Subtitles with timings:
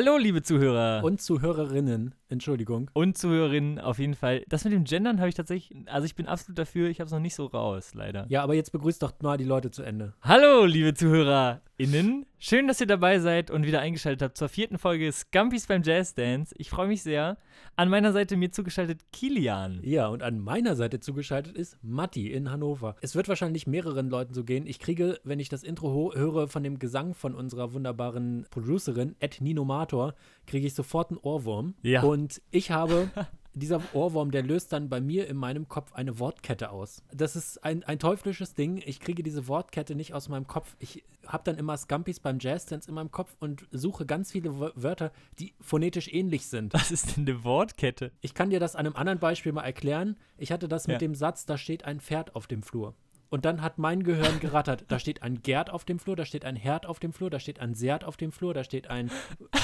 [0.00, 1.02] Hallo, liebe Zuhörer.
[1.02, 2.90] Und Zuhörerinnen, Entschuldigung.
[2.92, 4.44] Und Zuhörerinnen, auf jeden Fall.
[4.48, 7.12] Das mit dem Gendern habe ich tatsächlich, also ich bin absolut dafür, ich habe es
[7.12, 8.26] noch nicht so raus, leider.
[8.28, 10.12] Ja, aber jetzt begrüßt doch mal die Leute zu Ende.
[10.22, 12.26] Hallo, liebe ZuhörerInnen.
[12.40, 16.14] Schön, dass ihr dabei seid und wieder eingeschaltet habt zur vierten Folge Scampis beim Jazz
[16.14, 16.54] Dance.
[16.56, 17.36] Ich freue mich sehr.
[17.74, 19.80] An meiner Seite mir zugeschaltet Kilian.
[19.82, 22.94] Ja, und an meiner Seite zugeschaltet ist Matti in Hannover.
[23.00, 24.66] Es wird wahrscheinlich mehreren Leuten so gehen.
[24.66, 29.40] Ich kriege, wenn ich das Intro höre von dem Gesang von unserer wunderbaren Producerin, Ed
[29.40, 30.14] Ninomator,
[30.46, 31.74] kriege ich sofort einen Ohrwurm.
[31.82, 32.02] Ja.
[32.02, 32.17] Und
[32.50, 33.10] ich habe
[33.54, 37.02] dieser Ohrwurm, der löst dann bei mir in meinem Kopf eine Wortkette aus.
[37.12, 38.80] Das ist ein, ein teuflisches Ding.
[38.86, 40.76] Ich kriege diese Wortkette nicht aus meinem Kopf.
[40.78, 44.72] Ich habe dann immer Scampis beim Jazzdance in meinem Kopf und suche ganz viele Wör-
[44.76, 45.10] Wörter,
[45.40, 46.72] die phonetisch ähnlich sind.
[46.72, 48.12] Was ist denn eine Wortkette?
[48.20, 50.16] Ich kann dir das an einem anderen Beispiel mal erklären.
[50.36, 50.98] Ich hatte das mit Ja.
[50.98, 52.94] dem Satz, da steht ein Pferd auf dem Flur.
[53.30, 54.84] Und dann hat mein Gehirn gerattert.
[54.88, 57.38] Da steht ein Gerd auf dem Flur, da steht ein Herd auf dem Flur, da
[57.38, 59.10] steht ein Serd auf dem Flur, da steht ein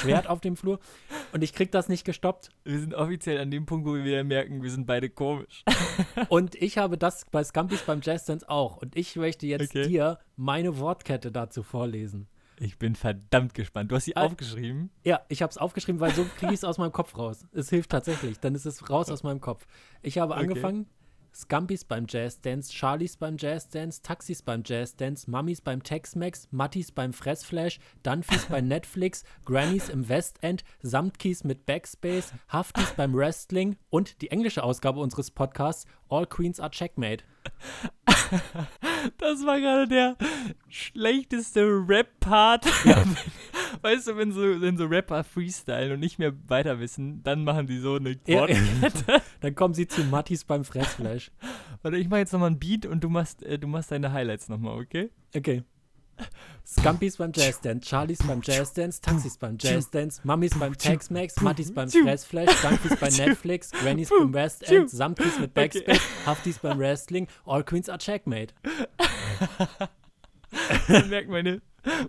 [0.00, 0.78] Schwert auf dem Flur.
[1.32, 2.50] Und ich krieg das nicht gestoppt.
[2.64, 5.64] Wir sind offiziell an dem Punkt, wo wir wieder merken, wir sind beide komisch.
[6.28, 8.76] Und ich habe das bei Scampis beim Jazzdance auch.
[8.76, 9.88] Und ich möchte jetzt Okay.
[9.88, 12.28] dir meine Wortkette dazu vorlesen.
[12.60, 13.90] Ich bin verdammt gespannt.
[13.90, 14.90] Du hast sie aufgeschrieben.
[15.04, 17.44] Ja, ich habe es aufgeschrieben, weil so kriege ich es aus meinem Kopf raus.
[17.52, 18.38] Es hilft tatsächlich.
[18.38, 19.66] Dann ist es raus aus meinem Kopf.
[20.02, 20.46] Ich habe Okay.
[21.34, 27.80] Scampis beim Jazzdance, Charlies beim Jazzdance, Taxis beim Jazzdance, Mummies beim Tex-Mex, Mattis beim Fressflash,
[28.02, 34.62] Dunphys bei Netflix, Grannies im Westend, Samtkeys mit Backspace, Haftis beim Wrestling und die englische
[34.62, 37.24] Ausgabe unseres Podcasts All Queens are Checkmate.
[39.19, 40.16] Das war gerade der
[40.69, 42.66] schlechteste Rap-Part.
[43.84, 47.66] Weißt du, wenn so, wenn so Rapper freestylen und nicht mehr weiter wissen, dann machen
[47.66, 48.41] die so eine Ja.
[48.41, 49.20] Wortkette.
[49.42, 51.30] Dann kommen sie zu Mattis beim Fressflash.
[51.82, 54.48] Warte, ich mache jetzt nochmal ein Beat und du machst, äh, du machst deine Highlights
[54.48, 55.10] nochmal, okay?
[55.36, 55.64] Okay.
[56.66, 62.62] Scampis beim Jazzdance, Charlies beim Jazzdance, Taxis beim Jazzdance, Mummies beim Tex-Mex, Mattis beim Fressflash,
[62.62, 67.98] Dunkies bei Netflix, Grannies beim Westend, Samtkies mit Backspace, Haftis beim Wrestling, All Queens are
[67.98, 68.54] Checkmate.
[70.88, 71.62] Man merkt, meine,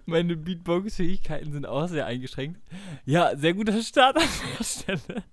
[0.05, 2.61] meine Beatbox-Fähigkeiten sind auch sehr eingeschränkt.
[3.05, 4.27] Ja, sehr guter Start an
[4.57, 5.23] der Stelle.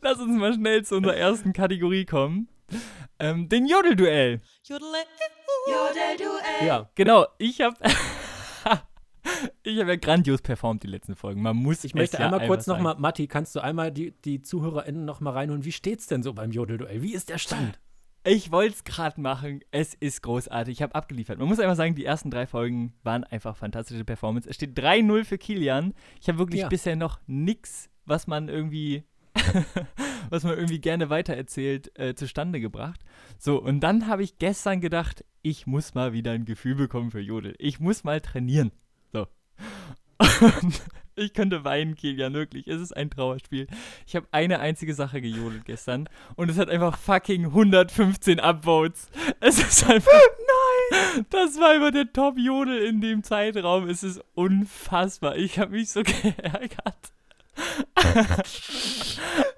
[0.00, 2.48] Lass uns mal schnell zu unserer ersten Kategorie kommen.
[3.18, 4.40] Ähm, den Jodelduell.
[5.66, 6.66] Jodelduell.
[6.66, 7.76] Ja, Genau, ich habe
[9.62, 11.42] ich habe ja grandios performt die letzten Folgen.
[11.42, 14.42] Man muss ich möchte es ja einmal kurz nochmal, Matti, kannst du einmal die, die
[14.42, 15.64] ZuhörerInnen nochmal reinholen?
[15.64, 17.02] Wie steht's denn so beim Jodelduell?
[17.02, 17.78] Wie ist der Stand?
[18.24, 19.60] Ich wollte es gerade machen.
[19.72, 20.78] Es ist großartig.
[20.78, 21.38] Ich habe abgeliefert.
[21.38, 24.48] Man muss einfach sagen, die ersten drei Folgen waren einfach fantastische Performance.
[24.48, 25.92] Es steht 3-0 für Kilian.
[26.20, 26.68] Ich habe wirklich Ja.
[26.68, 29.02] bisher noch nichts, was man irgendwie,
[30.30, 33.00] was man irgendwie gerne weitererzählt, äh, zustande gebracht.
[33.38, 37.20] So, und dann habe ich gestern gedacht, ich muss mal wieder ein Gefühl bekommen für
[37.20, 37.56] Jodel.
[37.58, 38.70] Ich muss mal trainieren.
[39.12, 39.26] So.
[40.62, 40.80] Und
[41.16, 42.66] ich könnte weinen, Kilian, wirklich.
[42.68, 43.66] Es ist ein Trauerspiel.
[44.06, 49.08] Ich habe eine einzige Sache gejodelt gestern und es hat einfach fucking 115 Upvotes.
[49.40, 50.12] Es ist einfach.
[50.12, 51.26] Nein!
[51.30, 53.88] Das war immer der Top-Jodel in dem Zeitraum.
[53.88, 55.36] Es ist unfassbar.
[55.36, 57.12] Ich habe mich so geärgert.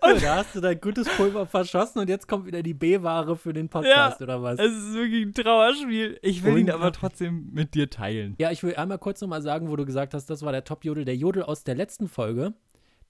[0.06, 3.54] Oh, da hast du dein gutes Pulver verschossen und jetzt kommt wieder die B-Ware für
[3.54, 4.58] den Podcast, oder was?
[4.58, 6.18] Es ist wirklich ein Trauerspiel.
[6.20, 8.34] Ich will ihn aber trotzdem mit dir teilen.
[8.38, 11.06] Ja, ich will einmal kurz nochmal sagen, wo du gesagt hast, das war der Top-Jodel.
[11.06, 12.52] Der Jodel aus der letzten Folge,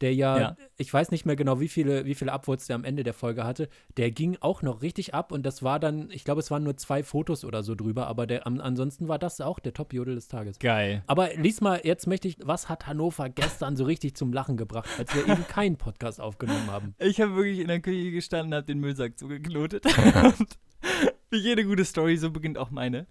[0.04, 0.56] der ja, Ja.
[0.76, 3.44] ich weiß nicht mehr genau, wie viele, wie viele Upvotes der am Ende der Folge
[3.44, 6.62] hatte, der ging auch noch richtig ab und das war dann, ich glaube, es waren
[6.62, 10.28] nur zwei Fotos oder so drüber, aber der, ansonsten war das auch der Top-Jodel des
[10.28, 10.59] Tages.
[10.59, 11.03] Geil.
[11.06, 14.91] Aber lies mal, jetzt möchte ich, was hat Hannover gestern so richtig zum Lachen gebracht,
[14.98, 16.94] als wir eben keinen Podcast aufgenommen haben?
[17.14, 19.87] Ich habe wirklich in der Küche gestanden, habe den Müllsack zugeknotet.
[19.87, 20.59] Und
[21.31, 23.06] wie jede gute Story, so beginnt auch meine.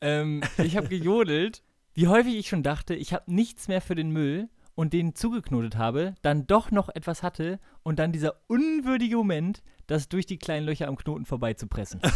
[0.00, 4.10] Ähm, ich habe gejodelt, wie häufig ich schon dachte, ich habe nichts mehr für den
[4.10, 4.48] Müll
[4.78, 10.08] und den zugeknotet habe, dann doch noch etwas hatte und dann dieser unwürdige Moment, das
[10.08, 12.00] durch die kleinen Löcher am Knoten vorbeizupressen.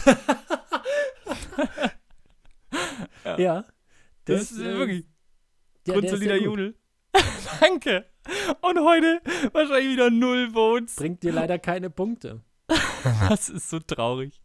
[3.39, 3.65] Ja.
[4.25, 5.07] Das, ist äh, wirklich
[5.87, 6.45] der- der grundsolider gut.
[6.45, 6.75] Jodel.
[7.61, 8.05] Danke.
[8.61, 9.21] Und heute
[9.53, 10.97] wahrscheinlich wieder null Votes.
[10.97, 12.43] Bringt dir leider keine Punkte.
[13.29, 14.41] Das ist so traurig.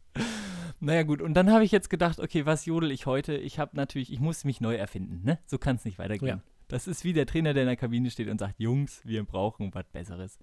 [0.80, 3.36] Naja gut, und dann habe ich jetzt gedacht, okay, was jodel ich heute?
[3.36, 5.40] Ich habe natürlich, ich muss mich neu erfinden, ne?
[5.46, 6.28] So kann es nicht weitergehen.
[6.28, 6.42] Ja.
[6.70, 9.74] Das ist wie der Trainer, der in der Kabine steht und sagt, Jungs, wir brauchen
[9.74, 10.38] was Besseres.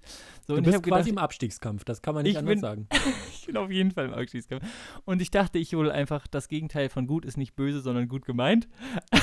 [0.47, 2.89] So, Du bist quasi gedacht, im Abstiegskampf, das kann man nicht Ich anders bin- sagen.
[3.35, 4.65] ich bin auf jeden Fall im Abstiegskampf.
[5.05, 8.25] Und ich dachte, ich jodel einfach, das Gegenteil von gut ist nicht böse, sondern gut
[8.25, 8.69] gemeint.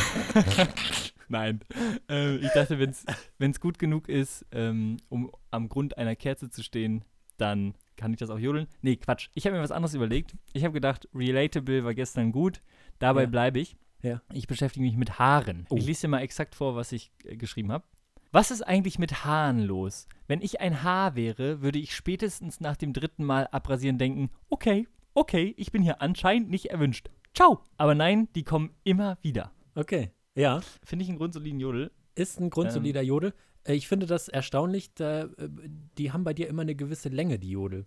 [1.28, 1.62] Nein.
[2.10, 6.62] Äh, ich dachte, wenn es gut genug ist, ähm, um am Grund einer Kerze zu
[6.64, 7.04] stehen,
[7.38, 8.68] dann kann ich das auch jodeln.
[8.82, 9.30] Nee, Quatsch.
[9.34, 10.36] Ich habe mir was anderes überlegt.
[10.54, 12.62] Ich habe gedacht, Relatable war gestern gut.
[13.00, 13.28] Dabei Ja.
[13.30, 13.78] bleibe ich.
[14.04, 14.22] Ja.
[14.34, 15.66] Ich beschäftige mich mit Haaren.
[15.70, 15.76] Oh.
[15.78, 17.86] Ich lese dir mal exakt vor, was ich äh, geschrieben habe.
[18.32, 20.08] Was ist eigentlich mit Haaren los?
[20.28, 24.88] Wenn ich ein Haar wäre, würde ich spätestens nach dem dritten Mal abrasieren denken, okay,
[25.14, 27.10] okay, ich bin hier anscheinend nicht erwünscht.
[27.34, 27.62] Ciao.
[27.78, 29.52] Aber nein, die kommen immer wieder.
[29.76, 30.12] Okay.
[30.36, 30.62] Ja.
[30.84, 31.92] Finde ich einen grundsoliden Jodel.
[32.16, 33.34] Ist ein grundsolider Jodel.
[33.66, 35.50] Äh, Ich finde das erstaunlich, da, äh,
[35.98, 37.86] die haben bei dir immer eine gewisse Länge, die Jodel.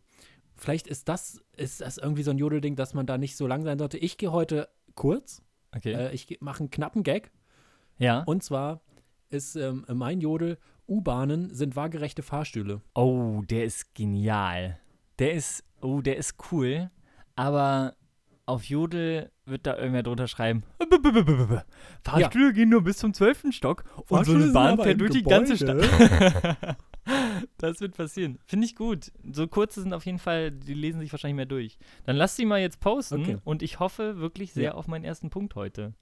[0.56, 3.64] Vielleicht ist das, ist das irgendwie so ein Jodelding, dass man da nicht so lang
[3.64, 3.99] sein sollte.
[3.99, 5.43] Ich gehe heute kurz.
[5.76, 5.93] Okay.
[5.93, 7.31] Äh, ich mache einen knappen Gag.
[7.99, 8.23] ja.
[8.25, 8.81] Und zwar
[9.31, 12.81] ist ähm, mein Jodel, U-Bahnen sind waagerechte Fahrstühle.
[12.94, 14.79] Oh, der ist genial.
[15.19, 16.91] Der ist, oh, der ist cool.
[17.37, 17.97] Aber
[18.47, 20.65] auf Jodel wird da irgendwer drunter schreiben.
[22.03, 23.47] Fahrstühle gehen nur bis zum 12.
[23.50, 25.56] Stock und so eine Bahn fährt durch die ganze.
[25.56, 26.76] Stadt.
[27.58, 28.38] das wird passieren.
[28.44, 29.12] Finde ich gut.
[29.32, 31.79] So kurze sind auf jeden Fall, die lesen sich wahrscheinlich mehr durch.
[32.05, 33.38] Dann lass die mal jetzt posten Okay.
[33.44, 34.75] und ich hoffe wirklich sehr Ja.
[34.75, 35.94] auf meinen ersten Punkt heute.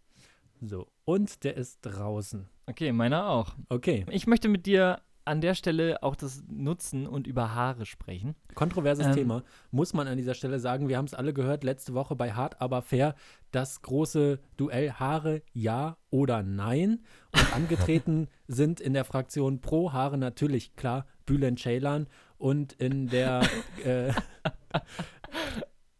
[0.60, 0.86] So.
[1.04, 2.48] Und der ist draußen.
[2.66, 3.56] Okay, meiner auch.
[3.68, 4.06] Okay.
[4.10, 8.34] Ich möchte mit dir an der Stelle auch das nutzen und über Haare sprechen.
[8.56, 9.12] Kontroverses Ähm.
[9.12, 9.44] Thema.
[9.70, 12.60] Muss man an dieser Stelle sagen, wir haben es alle gehört letzte Woche bei Hart
[12.60, 13.14] aber fair,
[13.52, 17.04] das große Duell Haare ja oder nein.
[17.32, 22.06] Und angetreten sind in der Fraktion pro Haare natürlich klar Bülent Ceylan
[22.38, 23.42] und in der
[23.84, 24.12] äh,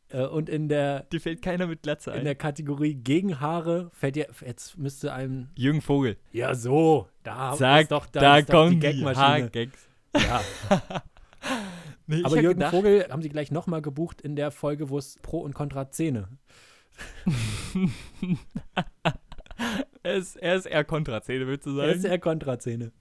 [0.09, 4.17] äh, und in der Dir fällt keiner mit Glatze in der Kategorie gegen Haare fällt
[4.17, 6.17] dir jetzt müsste einem Jürgen Vogel.
[6.33, 9.27] ja so da Sag, doch da, da ist doch kommen die die Gagmaschine.
[9.27, 9.89] Haargags.
[10.17, 10.43] Ja.
[12.09, 15.19] Nee, Aber Jürgen gedacht, Vogel haben sie gleich nochmal gebucht in der Folge, wo es
[15.23, 16.29] Pro und Contra Szene.
[20.03, 21.93] er ist, er ist eher Kontrazähne, würdest du sagen?
[21.93, 22.93] ist eher Contra-Szene.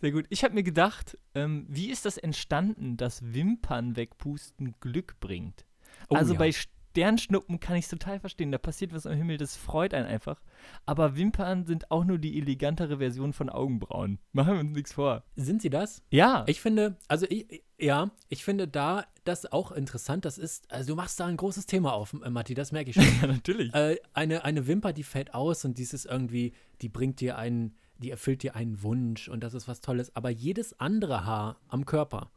[0.00, 0.26] Sehr gut.
[0.28, 5.64] Ich habe mir gedacht, ähm, wie ist das entstanden, dass Wimpern wegpusten Glück bringt?
[6.08, 6.38] Oh also ja.
[6.38, 8.50] bei Sternschnuppen kann ich es total verstehen.
[8.50, 10.40] Da passiert was am Himmel, das freut einen einfach.
[10.86, 14.18] Aber Wimpern sind auch nur die elegantere Version von Augenbrauen.
[14.32, 15.22] Machen wir uns nichts vor.
[15.36, 16.02] Sind sie das?
[16.10, 16.44] Ja.
[16.48, 20.24] Ich finde, also ich, ja, ich finde da das auch interessant.
[20.24, 22.96] Das ist, also du machst da ein großes Thema auf, äh, Matti, das merke ich
[22.96, 23.04] schon.
[23.20, 23.72] ja, natürlich.
[23.74, 26.52] äh, eine, eine Wimper, die fällt aus und dieses irgendwie,
[26.82, 30.14] die bringt dir einen, die erfüllt dir einen Wunsch und das ist was Tolles.
[30.16, 32.30] Aber jedes andere Haar am Körper,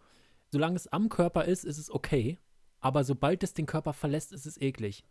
[0.49, 2.37] solange es am Körper ist, ist es okay.
[2.79, 5.05] Aber sobald es den Körper verlässt, ist es eklig.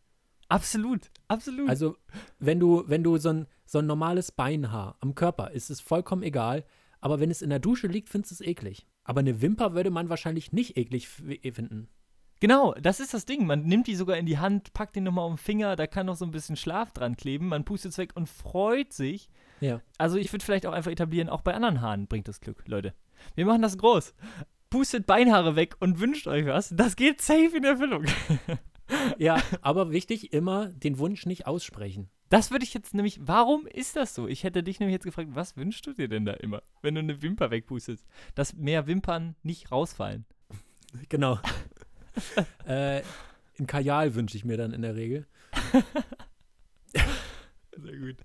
[0.48, 1.10] absolut.
[1.28, 1.68] Absolut.
[1.68, 1.96] Also,
[2.40, 6.24] wenn du, wenn du so ein, so ein normales Beinhaar am Körper, ist es vollkommen
[6.24, 6.64] egal.
[7.00, 8.86] Aber wenn es in der Dusche liegt, findest du es eklig.
[9.04, 11.88] Aber eine Wimper würde man wahrscheinlich nicht eklig finden.
[12.40, 13.46] Genau, das ist das Ding.
[13.46, 16.06] Man nimmt die sogar in die Hand, packt den nochmal auf den Finger, da kann
[16.06, 19.28] noch so ein bisschen Schlaf dran kleben, man pustet es weg und freut sich.
[19.60, 19.80] Ja.
[19.98, 22.94] Also ich würde vielleicht auch einfach etablieren, auch bei anderen Haaren bringt das Glück, Leute.
[23.34, 24.14] Wir machen das groß.
[24.70, 26.70] Pustet Beinhaare weg und wünscht euch was.
[26.74, 28.06] Das geht safe in Erfüllung.
[29.18, 32.10] Ja, aber wichtig, immer den Wunsch nicht aussprechen.
[32.28, 34.28] Das würde ich jetzt nämlich, warum ist das so?
[34.28, 37.00] Ich hätte dich nämlich jetzt gefragt, was wünschst du dir denn da immer, wenn du
[37.00, 38.06] eine Wimper wegpustest?
[38.34, 40.24] Dass mehr Wimpern nicht rausfallen.
[41.08, 41.38] Genau.
[42.66, 43.02] äh,
[43.58, 45.26] ein Kajal wünsche ich mir dann in der Regel.
[47.76, 48.16] Sehr gut.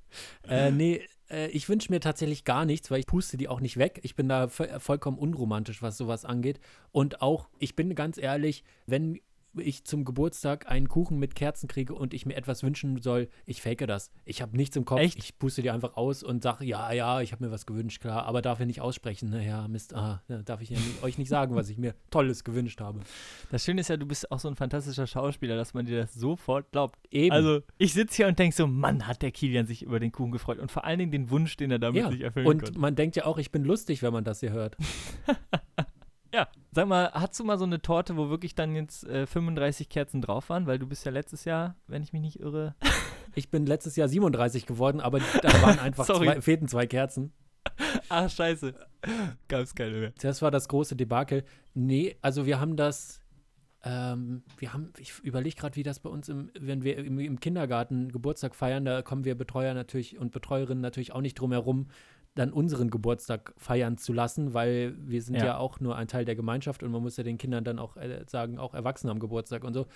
[0.47, 3.77] Äh, nee, äh, ich wünsche mir tatsächlich gar nichts, weil ich puste die auch nicht
[3.77, 3.99] weg.
[4.03, 6.59] Ich bin da vo- vollkommen unromantisch, was sowas angeht.
[6.91, 9.19] Und auch, ich bin ganz ehrlich, wenn
[9.57, 13.61] ich zum Geburtstag einen Kuchen mit Kerzen kriege und ich mir etwas wünschen soll, ich
[13.61, 14.11] fake das.
[14.25, 14.99] Ich habe nichts im Kopf.
[14.99, 15.17] Echt?
[15.17, 18.25] Ich puste die einfach aus und sage, ja, ja, ich habe mir was gewünscht, klar,
[18.25, 19.29] aber darf ich nicht aussprechen.
[19.29, 22.81] Naja, Mist, ah, darf ich ja nicht, euch nicht sagen, was ich mir Tolles gewünscht
[22.81, 23.01] habe.
[23.51, 26.13] Das Schöne ist ja, du bist auch so ein fantastischer Schauspieler, dass man dir das
[26.13, 26.99] sofort glaubt.
[27.11, 27.31] Eben.
[27.31, 30.31] Also, ich sitze hier und denke so, Mann, hat der Kilian sich über den Kuchen
[30.31, 32.09] gefreut und vor allen Dingen den Wunsch, den er damit ja.
[32.09, 32.79] sich erfüllen Und konnte.
[32.79, 34.77] man denkt ja auch, ich bin lustig, wenn man das hier hört.
[36.35, 39.89] Ja, sag mal, hast du mal so eine Torte, wo wirklich dann jetzt äh, 35
[39.89, 40.67] Kerzen drauf waren?
[40.67, 42.75] Weil du bist ja letztes Jahr, wenn ich mich nicht irre.
[43.37, 47.33] Ich bin letztes Jahr 37 geworden, aber da waren einfach zwei, fehlten zwei Kerzen.
[48.07, 48.73] Ach, scheiße.
[49.49, 50.13] Gab's keine mehr.
[50.21, 51.43] Das war das große Debakel.
[51.73, 53.19] Nee, also wir haben das,
[53.83, 57.41] ähm, wir haben, ich überlege gerade, wie das bei uns, im, wenn wir im, im
[57.41, 61.89] Kindergarten Geburtstag feiern, da kommen wir Betreuer natürlich und Betreuerinnen natürlich auch nicht drum herum,
[62.35, 65.57] dann unseren Geburtstag feiern zu lassen, weil wir sind ja, Ja.
[65.57, 68.23] auch nur ein Teil der Gemeinschaft und man muss ja den Kindern dann auch äh,
[68.27, 69.87] sagen, auch Erwachsene am Geburtstag und so.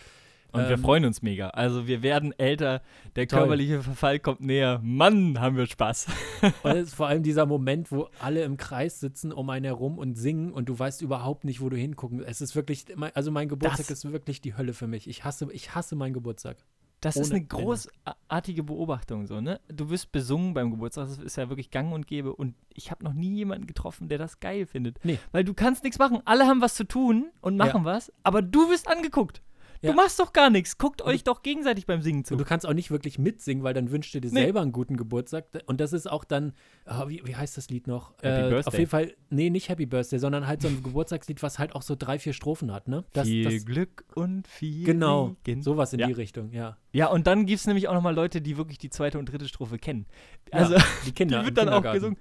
[0.51, 1.50] Und wir Ähm, freuen uns mega.
[1.50, 2.81] Also, wir werden älter,
[3.15, 3.38] der Toll.
[3.41, 4.79] körperliche Verfall kommt näher.
[4.81, 6.08] Mann, haben wir Spaß.
[6.63, 10.00] Und es ist vor allem dieser Moment, wo alle im Kreis sitzen um einen herum
[10.00, 12.24] und singen und du weißt überhaupt nicht, wo du hingucken.
[12.24, 15.08] Es ist wirklich, also mein Geburtstag Das- ist wirklich die Hölle für mich.
[15.08, 16.58] Ich hasse, ich hasse meinen Geburtstag.
[17.01, 19.62] Das ist eine großartige Beobachtung, so, ne?
[19.70, 22.36] Du wirst besungen beim Geburtstag, das ist ja wirklich gang und gäbe.
[22.36, 25.03] Und ich habe noch nie jemanden getroffen, der das geil findet.
[25.06, 25.18] Nee.
[25.32, 26.22] Weil du kannst nichts machen.
[26.25, 29.41] Alle haben was zu tun und machen was, aber du wirst angeguckt.
[29.81, 29.91] Ja.
[29.91, 30.77] Du machst doch gar nichts.
[30.77, 32.33] Guckt euch doch gegenseitig beim Singen zu.
[32.33, 34.41] Und du kannst auch nicht wirklich mitsingen, weil dann wünschst du dir Nee.
[34.41, 35.45] selber einen guten Geburtstag.
[35.67, 36.51] Und das ist auch dann,
[36.86, 38.12] ah, wie, wie heißt das Lied noch?
[38.21, 38.79] Happy äh, Auf Birthday.
[38.79, 41.95] jeden Fall, nee, nicht Happy Birthday, sondern halt so ein Geburtstagslied, was halt auch so
[41.98, 43.05] drei, vier Strophen hat, ne?
[43.13, 45.62] Das, viel das, Glück und viel genau, Segen.
[45.62, 46.07] sowas in Ja.
[46.07, 46.75] die Richtung, ja.
[46.91, 49.48] Ja, und dann gibt es nämlich auch nochmal Leute, die wirklich die zweite und dritte
[49.48, 50.07] Strophe kennen.
[50.51, 52.17] Ja, Also, die Kinder die wird dann auch gesungen.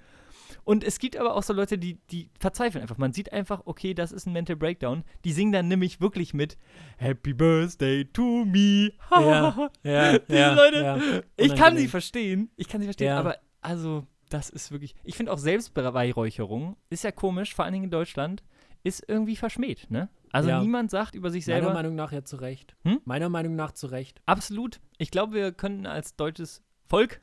[0.69, 2.99] Und es gibt aber auch so Leute, die, die verzweifeln einfach.
[2.99, 5.03] Man sieht einfach, okay, das ist ein Mental Breakdown.
[5.25, 6.59] Die singen dann nämlich wirklich mit
[6.97, 8.91] Happy Birthday to me.
[9.09, 11.21] Ja, ja, Diese ja, Leute, ja.
[11.37, 12.51] ich kann sie verstehen.
[12.55, 13.17] Ich kann sie verstehen, Ja.
[13.19, 14.93] aber also, das ist wirklich.
[15.03, 18.43] Ich finde auch Selbstbeweihräucherung ist ja komisch, vor allen Dingen in Deutschland,
[18.83, 20.07] ist irgendwie verschmäht, ne?
[20.31, 20.61] Also Ja.
[20.61, 21.73] niemand sagt über sich Meiner selber.
[21.73, 22.75] Meinung nach ja zu Recht.
[22.83, 23.01] Hm?
[23.05, 24.21] Meiner Meinung nach zu Recht.
[24.27, 24.81] Absolut.
[24.99, 27.21] Ich glaube, wir könnten als deutsches Volk.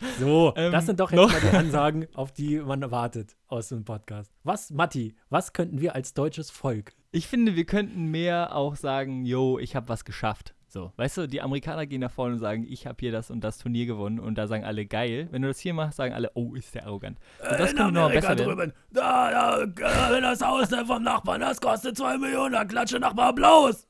[0.20, 3.68] So, Ähm, das sind doch jetzt noch- mal die Ansagen, auf die man wartet aus
[3.68, 4.32] dem Podcast.
[4.44, 6.92] Was, Matti, was könnten wir als deutsches Volk?
[7.10, 10.54] Ich finde, wir könnten mehr auch sagen, yo, ich habe was geschafft.
[10.70, 13.40] So, weißt du, die Amerikaner gehen nach vorne und sagen, ich habe hier das und
[13.42, 15.26] das Turnier gewonnen und da sagen alle geil.
[15.30, 17.18] Wenn du das hier machst, sagen alle, oh, ist der arrogant.
[17.40, 18.74] Und das könnte noch besser werden.
[18.90, 23.88] Da, da, wenn das Haus vom Nachbarn, das kostet zwei Millionen, dann klatsche Nachbar Applaus.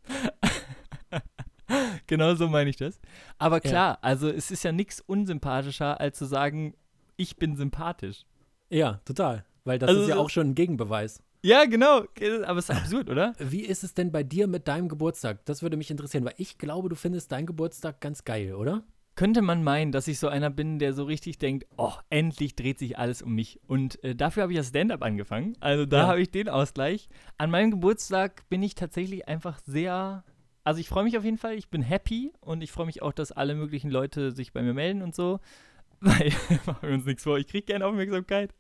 [2.07, 3.01] Genau so meine ich das.
[3.39, 3.61] Aber Ja.
[3.71, 6.75] klar, also es ist ja nichts unsympathischer, als zu sagen,
[7.17, 8.25] ich bin sympathisch.
[8.71, 9.45] Ja, total.
[9.65, 11.23] Weil das Also ist ja auch schon ein Gegenbeweis.
[11.43, 12.05] Ja, genau.
[12.47, 13.35] Aber es ist absurd, oder?
[13.39, 15.45] Wie ist es denn bei dir mit deinem Geburtstag?
[15.45, 18.83] Das würde mich interessieren, weil ich glaube, du findest deinen Geburtstag ganz geil, oder?
[19.15, 22.79] Könnte man meinen, dass ich so einer bin, der so richtig denkt, oh, endlich dreht
[22.79, 23.61] sich alles um mich.
[23.67, 25.57] Und äh, dafür habe ich das Stand-up angefangen.
[25.61, 26.07] Also da Ja.
[26.09, 27.09] habe ich den Ausgleich.
[27.37, 30.25] An meinem Geburtstag bin ich tatsächlich einfach sehr.
[30.69, 33.15] Also ich freue mich auf jeden Fall, ich bin happy und ich freue mich auch,
[33.15, 35.41] dass alle möglichen Leute sich bei mir melden und so.
[36.01, 36.31] Weil,
[36.67, 38.53] machen wir uns nichts vor, ich kriege gerne Aufmerksamkeit.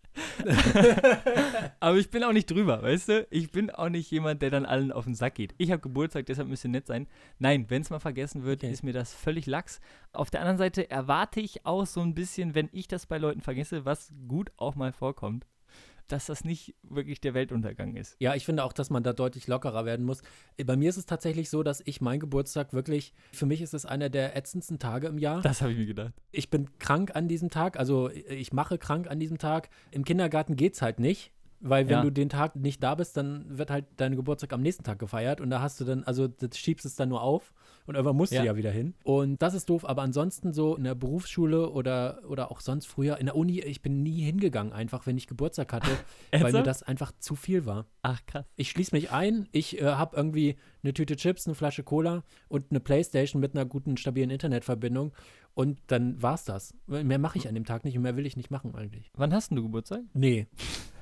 [1.80, 3.26] Aber ich bin auch nicht drüber, weißt du?
[3.28, 5.54] Ich bin auch nicht jemand, der dann allen auf den Sack geht.
[5.58, 7.08] Ich habe Geburtstag, deshalb müsste nett sein.
[7.38, 8.72] Nein, wenn es mal vergessen wird, Okay.
[8.72, 9.78] ist mir das völlig lax.
[10.14, 13.42] Auf der anderen Seite erwarte ich auch so ein bisschen, wenn ich das bei Leuten
[13.42, 15.44] vergesse, was gut auch mal vorkommt,
[16.08, 18.16] dass das nicht wirklich der Weltuntergang ist.
[18.18, 20.22] Ja, ich finde auch, dass man da deutlich lockerer werden muss.
[20.56, 23.74] Äh, Bei mir ist es tatsächlich so, dass ich meinen Geburtstag wirklich, für mich ist
[23.74, 25.42] es einer der ätzendsten Tage im Jahr.
[25.42, 26.12] Das habe ich mir gedacht.
[26.32, 29.68] Ich bin krank an diesem Tag, also äh, ich mache krank an diesem Tag.
[29.90, 31.32] Im Kindergarten geht's halt nicht.
[31.60, 32.02] Weil wenn Ja.
[32.02, 35.40] du den Tag nicht da bist, dann wird halt dein Geburtstag am nächsten Tag gefeiert
[35.40, 37.52] und da hast du dann, also das schiebst es dann nur auf
[37.86, 38.42] und irgendwann musst Ja.
[38.42, 38.94] du ja wieder hin.
[39.02, 43.18] Und das ist doof, aber ansonsten so in der Berufsschule oder, oder auch sonst früher
[43.18, 45.90] in der Uni, ich bin nie hingegangen einfach, wenn ich Geburtstag hatte,
[46.32, 47.86] weil mir das einfach zu viel war.
[48.02, 48.46] Ach, krass.
[48.54, 52.66] Ich schließe mich ein, ich äh, habe irgendwie eine Tüte Chips, eine Flasche Cola und
[52.70, 55.12] eine Playstation mit einer guten, stabilen Internetverbindung
[55.54, 56.72] und dann war's das.
[56.86, 59.10] Mehr mache ich an dem Tag nicht und mehr will ich nicht machen eigentlich.
[59.16, 60.02] Wann hast denn du Geburtstag?
[60.14, 60.46] Nee.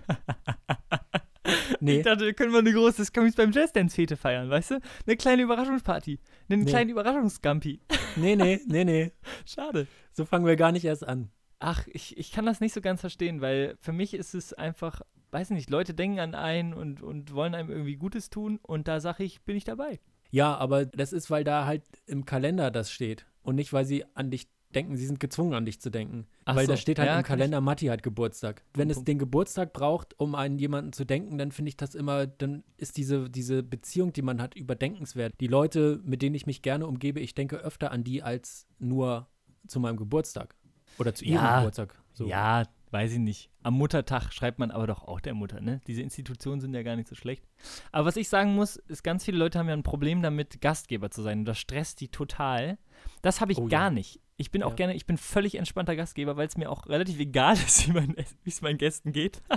[1.81, 1.99] nee.
[1.99, 4.81] Ich dachte, können wir eine große Skummies beim Jazzdance-Fete feiern, weißt du?
[5.07, 6.19] Eine kleine Überraschungsparty.
[6.49, 6.71] Einen Nee.
[6.71, 7.81] kleinen Überraschungsgampi.
[8.19, 9.13] Nee, nee, nee, nee.
[9.45, 9.87] Schade.
[10.13, 11.29] So fangen wir gar nicht erst an.
[11.59, 15.03] Ach, ich, ich kann das nicht so ganz verstehen, weil für mich ist es einfach,
[15.33, 19.01] weiß nicht, Leute denken an einen und, und wollen einem irgendwie Gutes tun und da
[19.01, 20.01] sage ich, bin ich dabei.
[20.31, 24.05] Ja, aber das ist, weil da halt im Kalender das steht und nicht, weil sie
[24.15, 24.97] an dich denken.
[24.97, 26.27] Sie sind gezwungen, an dich zu denken.
[26.45, 28.63] Ach weil so, da steht halt ja, im Kalender, Matti hat Geburtstag.
[28.75, 32.27] Wenn es den Geburtstag braucht, um an jemanden zu denken, dann finde ich das immer,
[32.27, 35.35] dann ist diese, diese Beziehung, die man hat, überdenkenswert.
[35.41, 39.29] Die Leute, mit denen ich mich gerne umgebe, ich denke öfter an die als nur
[39.67, 40.55] zu meinem Geburtstag.
[40.99, 41.95] Oder zu ihrem Ja, Geburtstag.
[42.13, 42.27] So.
[42.27, 42.65] Ja,
[42.97, 43.51] weiß ich nicht.
[43.63, 45.81] Am Muttertag schreibt man aber doch auch der Mutter, ne?
[45.87, 47.45] Diese Institutionen sind ja gar nicht so schlecht.
[47.93, 51.11] Aber was ich sagen muss, ist, ganz viele Leute haben ja ein Problem damit, Gastgeber
[51.11, 51.41] zu sein.
[51.41, 52.79] Und das stresst die total.
[53.21, 53.69] Das habe ich Oh ja.
[53.69, 54.21] gar nicht.
[54.39, 54.77] Ich bin auch Ja.
[54.77, 58.17] gerne, ich bin völlig entspannter Gastgeber, weil es mir auch relativ egal ist, wie mein-
[58.47, 59.43] es meinen Gästen geht.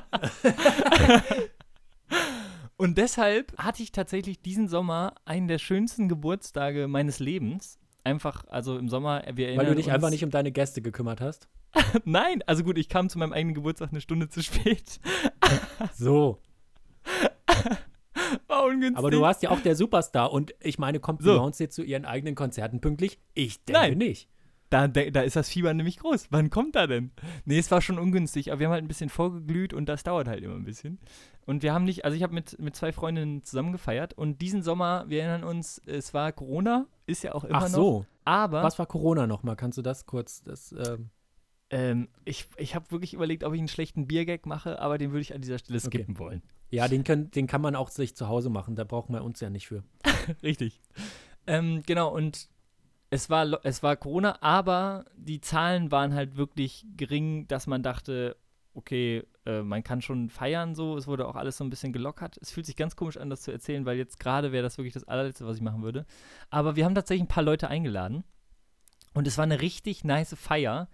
[2.78, 7.78] Und deshalb hatte ich tatsächlich diesen Sommer einen der schönsten Geburtstage meines Lebens.
[8.06, 11.20] Einfach, also im Sommer, wir erinnern Weil du dich einfach nicht um deine Gäste gekümmert
[11.20, 11.48] hast.
[12.06, 15.00] Nein, also gut, ich kam zu meinem eigenen Geburtstag eine Stunde zu spät.
[15.96, 16.40] So.
[18.48, 18.98] War ungünstig.
[18.98, 21.32] Aber du warst ja auch der Superstar und ich meine, kommt So.
[21.32, 23.20] Beyoncé zu ihren eigenen Konzerten pünktlich?
[23.34, 23.98] Ich denke Nein.
[23.98, 24.30] nicht.
[24.70, 26.28] Da, da, ist das Fieber nämlich groß.
[26.30, 27.12] Wann kommt er denn?
[27.46, 30.28] Nee, es war schon ungünstig, aber wir haben halt ein bisschen vorgeglüht und das dauert
[30.28, 31.00] halt immer ein bisschen.
[31.48, 34.62] Und wir haben nicht, also ich habe mit, mit zwei Freundinnen zusammen gefeiert und diesen
[34.62, 37.70] Sommer, wir erinnern uns, es war Corona, ist ja auch immer Ach noch.
[37.70, 38.06] so.
[38.26, 39.56] Aber Was war Corona nochmal?
[39.56, 40.44] Kannst du das kurz?
[40.44, 41.10] Das, ähm,
[41.72, 45.22] ähm, ich, ich habe wirklich überlegt, ob ich einen schlechten Biergag mache, aber den würde
[45.22, 45.88] ich an dieser Stelle Okay.
[46.00, 46.42] skippen wollen.
[46.72, 48.76] ja, den, können, den kann man auch sich zu Hause machen.
[48.76, 49.84] Da brauchen wir uns ja nicht für.
[50.44, 50.82] Richtig.
[51.48, 52.50] Ähm, genau, und
[53.12, 58.36] es war, es war Corona, aber die Zahlen waren halt wirklich gering, dass man dachte,
[58.76, 60.96] okay, äh, man kann schon feiern so.
[60.96, 62.38] Es wurde auch alles so ein bisschen gelockert.
[62.42, 64.94] Es fühlt sich ganz komisch an, das zu erzählen, weil jetzt gerade wäre das wirklich
[64.94, 66.06] das allerletzte, was ich machen würde.
[66.52, 68.24] Aber wir haben tatsächlich ein paar Leute eingeladen.
[69.16, 70.88] Und es war eine richtig nice Feier,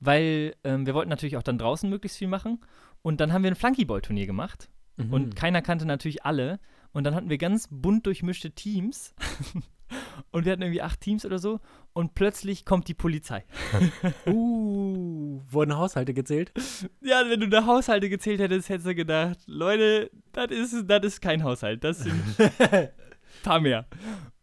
[0.00, 2.60] weil ähm, wir wollten natürlich auch dann draußen möglichst viel machen.
[3.02, 4.68] Und dann haben wir ein Flunkyball-Turnier gemacht.
[4.96, 5.12] Mhm.
[5.12, 6.60] Und keiner kannte natürlich alle.
[6.92, 9.14] Und dann hatten wir ganz bunt durchmischte Teams.
[10.30, 11.60] und wir hatten irgendwie acht Teams oder so.
[11.92, 13.44] Und plötzlich kommt die Polizei.
[14.26, 16.52] uh, wurden Haushalte gezählt?
[17.00, 21.20] Ja, wenn du da Haushalte gezählt hättest, hättest du gedacht, Leute, das ist, das ist
[21.20, 21.84] kein Haushalt.
[21.84, 22.88] Das sind ein
[23.42, 23.86] paar mehr.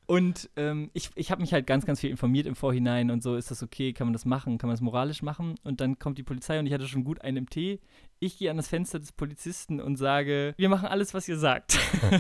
[0.08, 3.36] Und ähm, ich, ich habe mich halt ganz, ganz viel informiert im Vorhinein und so,
[3.36, 5.56] ist das okay, kann man das machen, kann man das moralisch machen?
[5.64, 7.80] Und dann kommt die Polizei und ich hatte schon gut einen im Tee.
[8.20, 11.80] Ich gehe an das Fenster des Polizisten und sage, wir machen alles, was ihr sagt.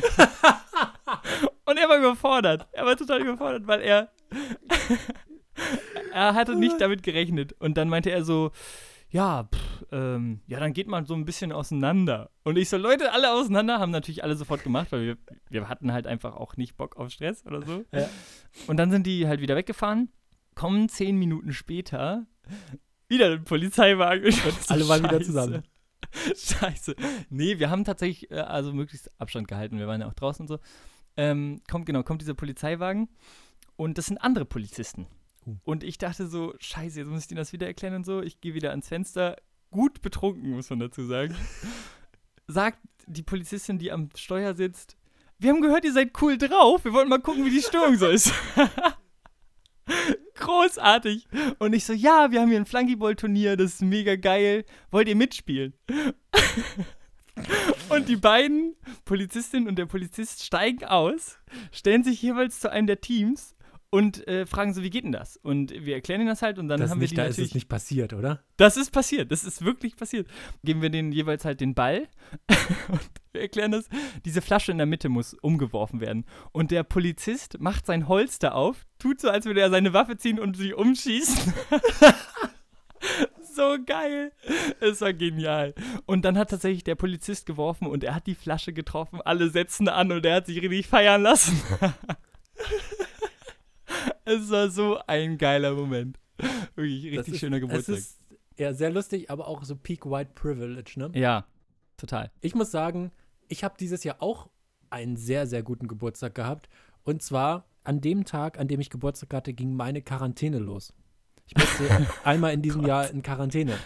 [1.65, 2.67] und er war überfordert.
[2.71, 4.11] Er war total überfordert, weil er,
[6.11, 7.53] er hatte nicht damit gerechnet.
[7.59, 8.51] Und dann meinte er so,
[9.09, 12.31] ja, pff, ähm, ja, dann geht man so ein bisschen auseinander.
[12.43, 15.17] Und ich so, Leute, alle auseinander, haben natürlich alle sofort gemacht, weil wir,
[15.49, 17.83] wir hatten halt einfach auch nicht Bock auf Stress oder so.
[17.91, 18.09] Ja.
[18.67, 20.09] Und dann sind die halt wieder weggefahren,
[20.55, 22.25] kommen zehn Minuten später,
[23.07, 24.31] wieder ein Polizeiwagen.
[24.31, 25.25] So, Alle waren wieder Scheiße.
[25.25, 25.63] zusammen.
[26.35, 26.95] Scheiße.
[27.29, 30.47] Nee, wir haben tatsächlich, äh, also möglichst Abstand gehalten, wir waren ja auch draußen und
[30.47, 30.59] so.
[31.17, 33.09] Ähm, kommt, genau, kommt dieser Polizeiwagen
[33.77, 35.07] und das sind andere Polizisten.
[35.45, 35.57] Uh.
[35.63, 38.21] Und ich dachte so, scheiße, jetzt muss ich denen das wieder erklären und so.
[38.21, 39.37] Ich gehe wieder ans Fenster,
[39.71, 41.35] gut betrunken, muss man dazu sagen.
[42.47, 44.97] Sagt die Polizistin, die am Steuer sitzt,
[45.37, 46.85] wir haben gehört, ihr seid cool drauf.
[46.85, 48.31] Wir wollten mal gucken, wie die Stimmung so ist.
[50.35, 51.27] Großartig.
[51.59, 54.65] Und ich so, ja, wir haben hier ein Flunkyball-Turnier, das ist mega geil.
[54.91, 55.73] Wollt ihr mitspielen?
[57.89, 61.37] und die beiden, Polizistin und der Polizist, steigen aus,
[61.71, 63.54] stellen sich jeweils zu einem der Teams
[63.95, 65.37] und äh, fragen so, wie geht denn das?
[65.37, 67.37] Und wir erklären ihnen das halt und dann Das haben nicht, wir die da ist
[67.37, 68.43] natürlich es nicht passiert, oder?
[68.57, 70.27] das ist passiert, das ist wirklich passiert.
[70.65, 72.09] Geben wir denen jeweils halt den Ball
[72.89, 72.99] und
[73.31, 73.87] wir erklären das.
[74.25, 76.25] Diese Flasche in der Mitte muss umgeworfen werden.
[76.51, 80.41] Und der Polizist macht sein Holster auf, tut so, als würde er seine Waffe ziehen
[80.41, 81.53] und sie umschießen.
[83.55, 84.33] so geil.
[84.81, 85.73] Es war genial.
[86.05, 89.21] Und dann hat tatsächlich der Polizist geworfen und er hat die Flasche getroffen.
[89.21, 91.61] Alle setzen an und er hat sich richtig feiern lassen.
[94.25, 96.19] es war so ein geiler Moment.
[96.75, 97.95] Wirklich richtig ist, schöner Es Geburtstag.
[97.95, 98.19] ist
[98.57, 101.11] ja sehr lustig, aber auch so Peak White Privilege, ne?
[101.13, 101.45] Ja,
[101.97, 102.31] total.
[102.41, 103.11] Ich muss sagen,
[103.47, 104.49] ich habe dieses Jahr auch
[104.89, 106.69] einen sehr, sehr guten Geburtstag gehabt.
[107.03, 110.93] Und zwar an dem Tag, an dem ich Geburtstag hatte, ging meine Quarantäne los.
[111.47, 113.77] Ich musste einmal in diesem Jahr in Quarantäne,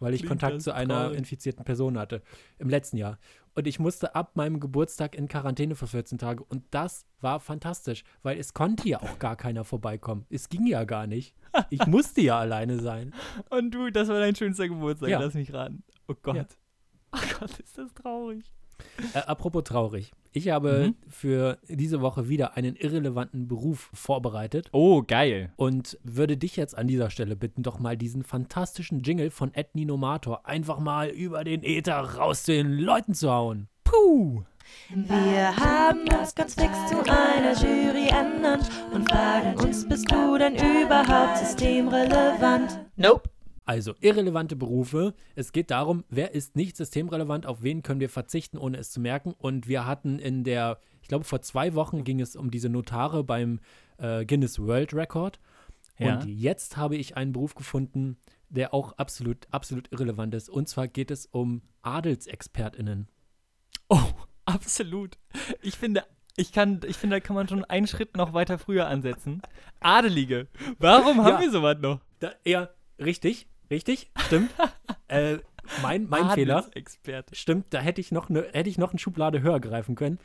[0.00, 1.18] weil ich Klingt Kontakt zu einer traurig.
[1.18, 2.22] infizierten Person hatte.
[2.58, 3.18] Im letzten Jahr.
[3.54, 6.44] Und ich musste ab meinem Geburtstag in Quarantäne für 14 Tage.
[6.44, 10.26] Und das war fantastisch, weil es konnte ja auch gar keiner vorbeikommen.
[10.30, 11.34] Es ging ja gar nicht.
[11.70, 13.12] Ich musste ja alleine sein.
[13.50, 15.18] Und du, das war dein schönster Geburtstag, Ja.
[15.20, 15.82] lass mich raten.
[16.06, 16.36] Oh Gott.
[16.36, 16.46] Ja.
[17.10, 18.44] Oh Gott, ist das traurig.
[19.14, 20.12] Äh, apropos traurig.
[20.32, 20.94] Ich habe Mhm.
[21.08, 25.52] für diese Woche wieder einen irrelevanten Beruf vorbereitet Oh, geil.
[25.56, 29.74] und würde dich jetzt an dieser Stelle bitten, doch mal diesen fantastischen Jingle von Ed
[29.74, 33.68] Ninomator einfach mal über den Äther raus zu den Leuten zu hauen.
[33.84, 34.42] Puh.
[34.94, 40.54] Wir haben uns ganz fix zu einer Jury ernannt und fragen uns, bist du denn
[40.56, 42.78] überhaupt systemrelevant?
[42.96, 43.30] Nope.
[43.68, 45.12] Also irrelevante Berufe.
[45.34, 48.98] Es geht darum, wer ist nicht systemrelevant, auf wen können wir verzichten, ohne es zu
[48.98, 49.34] merken.
[49.36, 53.24] Und wir hatten in der, ich glaube vor zwei Wochen ging es um diese Notare
[53.24, 53.60] beim
[53.98, 55.38] äh, Guinness World Record.
[55.98, 56.14] Ja.
[56.14, 58.16] Und jetzt habe ich einen Beruf gefunden,
[58.48, 60.48] der auch absolut, absolut irrelevant ist.
[60.48, 63.06] Und zwar geht es um AdelsexpertInnen.
[63.90, 64.00] Oh,
[64.46, 65.18] absolut.
[65.60, 66.04] Ich finde,
[66.36, 69.42] ich kann, ich finde, da kann man schon einen Schritt noch weiter früher ansetzen.
[69.80, 70.48] Adelige.
[70.78, 71.40] Warum haben Ja.
[71.42, 72.00] wir sowas noch?
[72.20, 74.50] Da, ja, richtig, richtig, stimmt.
[75.08, 75.38] äh,
[75.82, 76.66] mein mein Fehler.
[76.74, 77.34] Experte.
[77.34, 80.18] Stimmt, da hätte ich noch eine, hätte ich noch eine Schublade höher greifen können.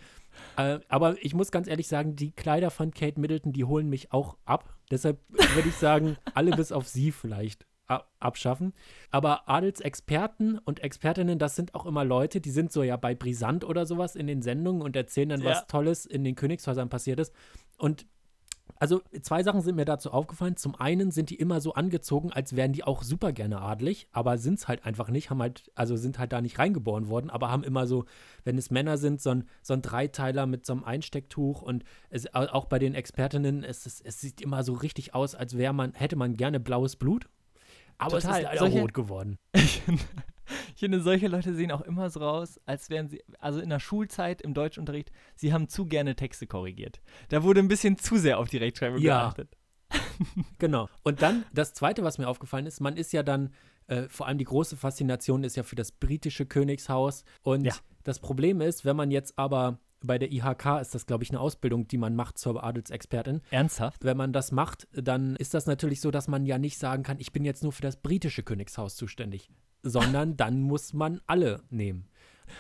[0.58, 4.12] Äh, aber ich muss ganz ehrlich sagen, die Kleider von Kate Middleton, die holen mich
[4.14, 4.74] auch ab.
[4.90, 7.66] Deshalb würde ich sagen, alle bis auf sie vielleicht
[8.20, 8.74] abschaffen.
[9.12, 13.64] Aber Adelsexperten und Expertinnen, das sind auch immer Leute, die sind so ja bei Brisant
[13.66, 15.52] oder sowas in den Sendungen und erzählen dann, Ja.
[15.52, 17.34] was Tolles in den Königshäusern passiert ist.
[17.78, 18.08] Und
[18.80, 20.58] also zwei Sachen sind mir dazu aufgefallen.
[20.58, 24.38] Zum einen sind die immer so angezogen, als wären die auch super gerne adlig, aber
[24.38, 27.50] sind es halt einfach nicht, haben halt, also sind halt da nicht reingeboren worden, aber
[27.50, 28.06] haben immer so,
[28.44, 32.34] wenn es Männer sind, so ein, so ein Dreiteiler mit so einem Einstecktuch und es,
[32.34, 35.74] au- auch bei den Expertinnen, es, ist, es sieht immer so richtig aus, als wäre
[35.74, 37.30] man, hätte man gerne blaues Blut.
[38.00, 38.40] Aber es Total.
[38.42, 39.38] ist leider Solche- rot geworden.
[40.76, 43.80] Ich finde, solche Leute sehen auch immer so aus, als wären sie, also in der
[43.80, 47.02] Schulzeit im Deutschunterricht, sie haben zu gerne Texte korrigiert.
[47.30, 49.22] Da wurde ein bisschen zu sehr auf die Rechtschreibung Ja.
[49.24, 49.56] geachtet.
[50.60, 50.90] Genau.
[51.04, 53.54] Und dann das Zweite, was mir aufgefallen ist, man ist ja dann,
[53.88, 57.24] äh, vor allem die große Faszination ist ja für das britische Königshaus.
[57.44, 57.74] Und Ja.
[58.04, 61.40] das Problem ist, wenn man jetzt aber bei der IHK ist das, glaube ich, eine
[61.40, 63.42] Ausbildung, die man macht zur Adelsexpertin.
[63.50, 64.04] Ernsthaft?
[64.04, 67.20] Wenn man das macht, dann ist das natürlich so, dass man ja nicht sagen kann,
[67.20, 69.50] ich bin jetzt nur für das britische Königshaus zuständig,
[69.82, 72.08] sondern dann muss man alle nehmen.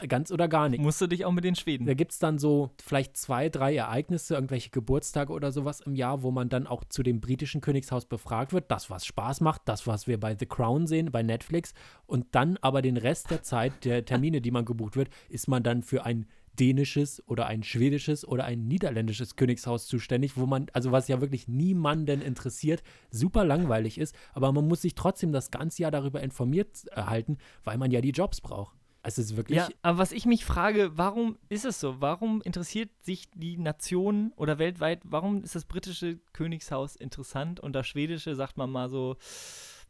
[0.08, 0.82] Ganz oder gar nicht.
[0.82, 1.86] Musst du dich auch mit den Schweden.
[1.86, 6.23] Da gibt es dann so vielleicht zwei, drei Ereignisse, irgendwelche Geburtstage oder sowas im Jahr,
[6.23, 8.71] wo man dann auch zu dem britischen Königshaus befragt wird.
[8.71, 11.73] Das, was Spaß macht, das, was wir bei The Crown sehen, bei Netflix.
[12.06, 15.63] Und dann aber den Rest der Zeit, der Termine, die man gebucht wird, ist man
[15.63, 16.27] dann für ein
[16.59, 21.47] dänisches oder ein schwedisches oder ein niederländisches Königshaus zuständig, wo man, also was ja wirklich
[21.47, 26.85] niemanden interessiert, super langweilig ist, aber man muss sich trotzdem das ganze Jahr darüber informiert
[26.87, 28.77] erhalten, weil man ja die Jobs braucht.
[29.05, 31.99] Es ist wirklich Ja, aber was ich mich frage, warum ist es so?
[31.99, 37.85] Warum interessiert sich die Nation oder weltweit, warum ist das britische Königshaus interessant und das
[37.85, 39.17] schwedische sagt man mal so,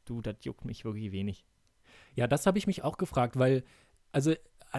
[0.06, 1.46] du, das juckt mich wirklich wenig.
[2.16, 3.64] Ja, das habe ich mich auch gefragt, weil,
[4.12, 4.34] also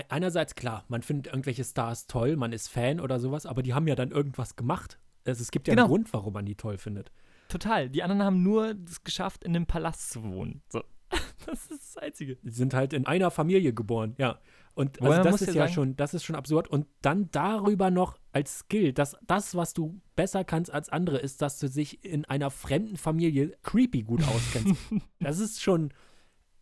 [0.09, 3.87] einerseits klar, man findet irgendwelche Stars toll, man ist Fan oder sowas, aber die haben
[3.87, 4.99] ja dann irgendwas gemacht.
[5.25, 5.85] Also es gibt ja Genau.
[5.85, 7.11] einen Grund, warum man die toll findet.
[7.49, 7.89] Total.
[7.89, 10.63] Die anderen haben nur es geschafft, in einem Palast zu wohnen.
[10.69, 10.83] So.
[11.47, 12.37] Das ist das Einzige.
[12.37, 14.39] Die sind halt in einer Familie geboren, ja.
[14.75, 16.69] Und also das ist ja ja schon, das ist schon absurd.
[16.69, 21.43] Und dann darüber noch als Skill, dass das, was du besser kannst als andere, ist,
[21.43, 24.81] dass du dich in einer fremden Familie creepy gut auskennst.
[25.21, 25.93] das ist schon,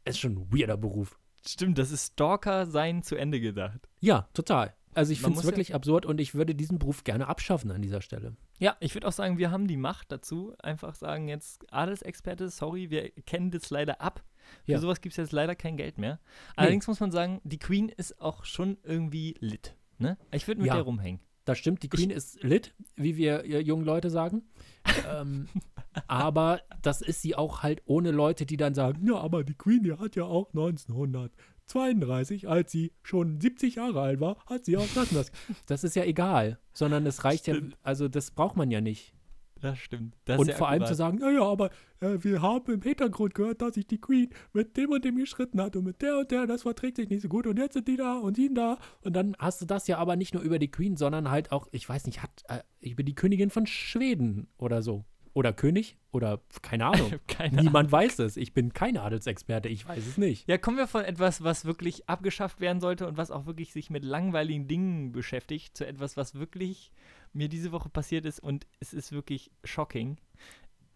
[0.04, 1.18] ist schon ein weirder Beruf.
[1.46, 3.88] Stimmt, das ist Stalker sein zu Ende gedacht.
[4.00, 4.74] Ja, total.
[4.94, 7.70] Also ich finde es muss ja- wirklich absurd und ich würde diesen Beruf gerne abschaffen
[7.70, 8.36] an dieser Stelle.
[8.58, 10.54] Ja, ich würde auch sagen, wir haben die Macht dazu.
[10.62, 14.22] Einfach sagen jetzt, Adelsexperte, sorry, wir kennen das leider ab.
[14.66, 14.78] Für Ja.
[14.78, 16.20] sowas gibt es jetzt leider kein Geld mehr.
[16.56, 19.74] Allerdings muss man sagen, die Queen ist auch schon irgendwie lit.
[19.98, 20.18] Ne?
[20.30, 20.74] Ich würde mit Ja.
[20.74, 21.20] der rumhängen.
[21.44, 24.42] Das stimmt, die Queen ist lit, wie wir jungen Leute sagen.
[25.10, 25.48] ähm,
[26.06, 29.82] aber das ist sie auch halt ohne Leute, die dann sagen, ja, aber die Queen,
[29.82, 34.86] die hat ja auch 1932, als sie schon 70 Jahre alt war, hat sie auch
[34.94, 35.32] das und das.
[35.66, 37.76] Das ist ja egal, sondern es reicht ja, Stimmt.
[37.82, 39.12] also das braucht man ja nicht.
[39.62, 40.16] Das stimmt.
[40.24, 41.70] Das und vor allem zu sagen, naja, aber
[42.00, 45.62] äh, wir haben im Hintergrund gehört, dass sich die Queen mit dem und dem geschritten
[45.62, 47.86] hat und mit der und der, das verträgt sich nicht so gut und jetzt sind
[47.86, 48.76] die da und die da.
[49.02, 51.68] Und dann hast du das ja aber nicht nur über die Queen, sondern halt auch,
[51.70, 55.04] ich weiß nicht, hat äh, über die Königin von Schweden oder so.
[55.34, 57.14] Oder König oder keine Ahnung.
[57.26, 57.64] Keine Ahnung.
[57.64, 58.36] Niemand weiß es.
[58.36, 60.46] Ich bin kein Adelsexperte, ich weiß es nicht.
[60.46, 63.88] Ja, kommen wir von etwas, was wirklich abgeschafft werden sollte und was auch wirklich sich
[63.88, 66.92] mit langweiligen Dingen beschäftigt, zu etwas, was wirklich
[67.32, 70.18] mir diese Woche passiert ist und es ist wirklich shocking.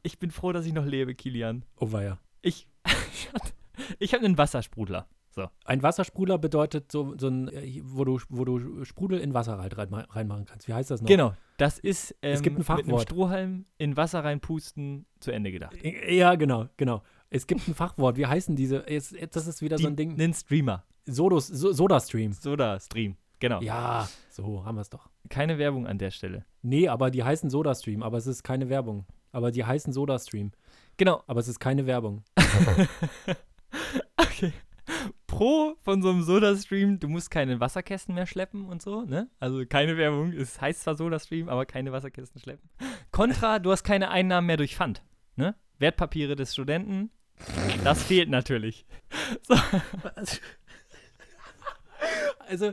[0.02, 1.64] Ich bin froh, dass ich noch lebe, Kilian.
[1.78, 2.18] Oh weia.
[2.42, 2.68] Ich,
[3.98, 5.08] ich habe einen Wassersprudler.
[5.36, 5.48] So.
[5.66, 9.76] Ein Wassersprudler bedeutet so, so ein, äh, wo du, wo du Sprudel in Wasser halt
[9.76, 10.66] rein, reinmachen kannst.
[10.66, 11.08] Wie heißt das noch?
[11.08, 13.02] Genau, das ist ähm, Es gibt ein mit einem Fachwort.
[13.02, 15.76] Strohhalm in Wasser reinpusten zu Ende gedacht.
[16.08, 17.02] Ja, genau, genau.
[17.28, 18.16] Es gibt ein Fachwort.
[18.16, 18.86] Wie heißen diese?
[18.88, 20.12] Es, das ist wieder so ein Ding.
[20.12, 20.84] Einen Streamer.
[21.04, 22.32] Sodos, so, Soda-Stream.
[22.32, 23.16] Soda-Stream.
[23.38, 23.60] Genau.
[23.60, 25.10] Ja, so haben wir es doch.
[25.28, 26.46] Keine Werbung an der Stelle.
[26.62, 29.04] Nee, aber die heißen Soda-Stream, aber es ist keine Werbung.
[29.32, 30.52] Aber die heißen Soda-Stream,
[30.96, 31.22] Genau.
[31.26, 32.22] aber es ist keine Werbung.
[34.18, 34.52] Okay.
[35.36, 39.28] Pro von so einem Soda-Stream, du musst keine Wasserkästen mehr schleppen und so, ne?
[39.38, 40.32] Also keine Werbung.
[40.32, 42.70] Es heißt zwar Soda-Stream, aber keine Wasserkästen schleppen.
[43.10, 45.02] Contra, du hast keine Einnahmen mehr durch Pfand,
[45.36, 45.54] ne?
[45.78, 47.10] Wertpapiere des Studenten,
[47.84, 48.86] das fehlt natürlich.
[49.42, 49.56] So.
[52.48, 52.72] Also,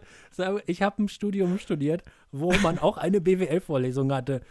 [0.68, 4.42] ich habe ein Studium studiert, wo man auch eine BWL-Vorlesung hatte.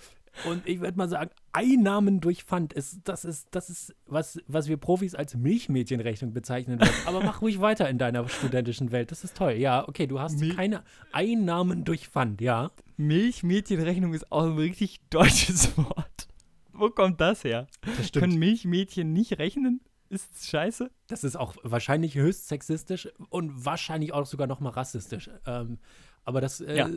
[0.45, 4.69] Und ich würde mal sagen, Einnahmen durch Pfand ist, das ist, das ist, was, was
[4.69, 6.95] wir Profis als Milchmädchenrechnung bezeichnen würden.
[7.07, 9.11] Aber mach ruhig weiter in deiner studentischen Welt.
[9.11, 9.53] Das ist toll.
[9.53, 12.71] Ja, okay, du hast Mil- keine Einnahmen durch Pfand, ja.
[12.97, 16.29] Milchmädchenrechnung ist auch ein richtig deutsches Wort.
[16.73, 17.67] Wo kommt das her?
[17.99, 19.81] Das Können Milchmädchen nicht rechnen?
[20.09, 20.91] Ist scheiße?
[21.07, 25.31] Das ist auch wahrscheinlich höchst sexistisch und wahrscheinlich auch sogar noch mal rassistisch.
[25.47, 25.79] Ähm,
[26.25, 26.91] aber das äh, Ja.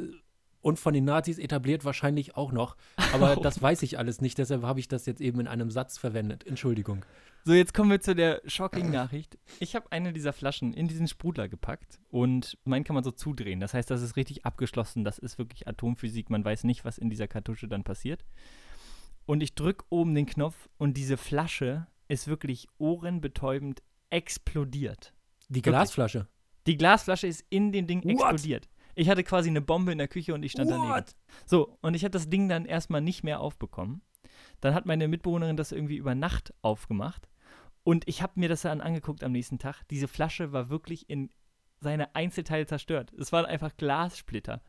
[0.65, 2.75] Und von den Nazis etabliert wahrscheinlich auch noch.
[3.13, 4.39] Aber das weiß ich alles nicht.
[4.39, 6.43] Deshalb habe ich das jetzt eben in einem Satz verwendet.
[6.47, 7.05] Entschuldigung.
[7.43, 9.37] So, jetzt kommen wir zu der shocking Nachricht.
[9.59, 13.59] Ich habe eine dieser Flaschen in diesen Sprudler gepackt und meinen kann man so zudrehen.
[13.59, 15.03] Das heißt, das ist richtig abgeschlossen.
[15.03, 16.31] Das ist wirklich Atomphysik.
[16.31, 18.25] Man weiß nicht, was in dieser Kartusche dann passiert.
[19.27, 25.13] Und ich drücke oben den Knopf und diese Flasche ist wirklich ohrenbetäubend explodiert.
[25.47, 26.27] Die Glasflasche.
[26.65, 28.13] Die Glasflasche ist in dem Ding What?
[28.13, 28.67] explodiert.
[28.95, 30.89] Ich hatte quasi eine Bombe in der Küche und ich stand daneben.
[30.89, 31.15] What?
[31.45, 34.01] So, und ich habe das Ding dann erstmal nicht mehr aufbekommen.
[34.61, 37.27] Dann hat meine Mitbewohnerin das irgendwie über Nacht aufgemacht.
[37.83, 39.83] Und ich habe mir das dann angeguckt am nächsten Tag.
[39.89, 41.29] Diese Flasche war wirklich in
[41.81, 43.13] seine Einzelteile zerstört.
[43.19, 44.61] Es waren einfach Glassplitter.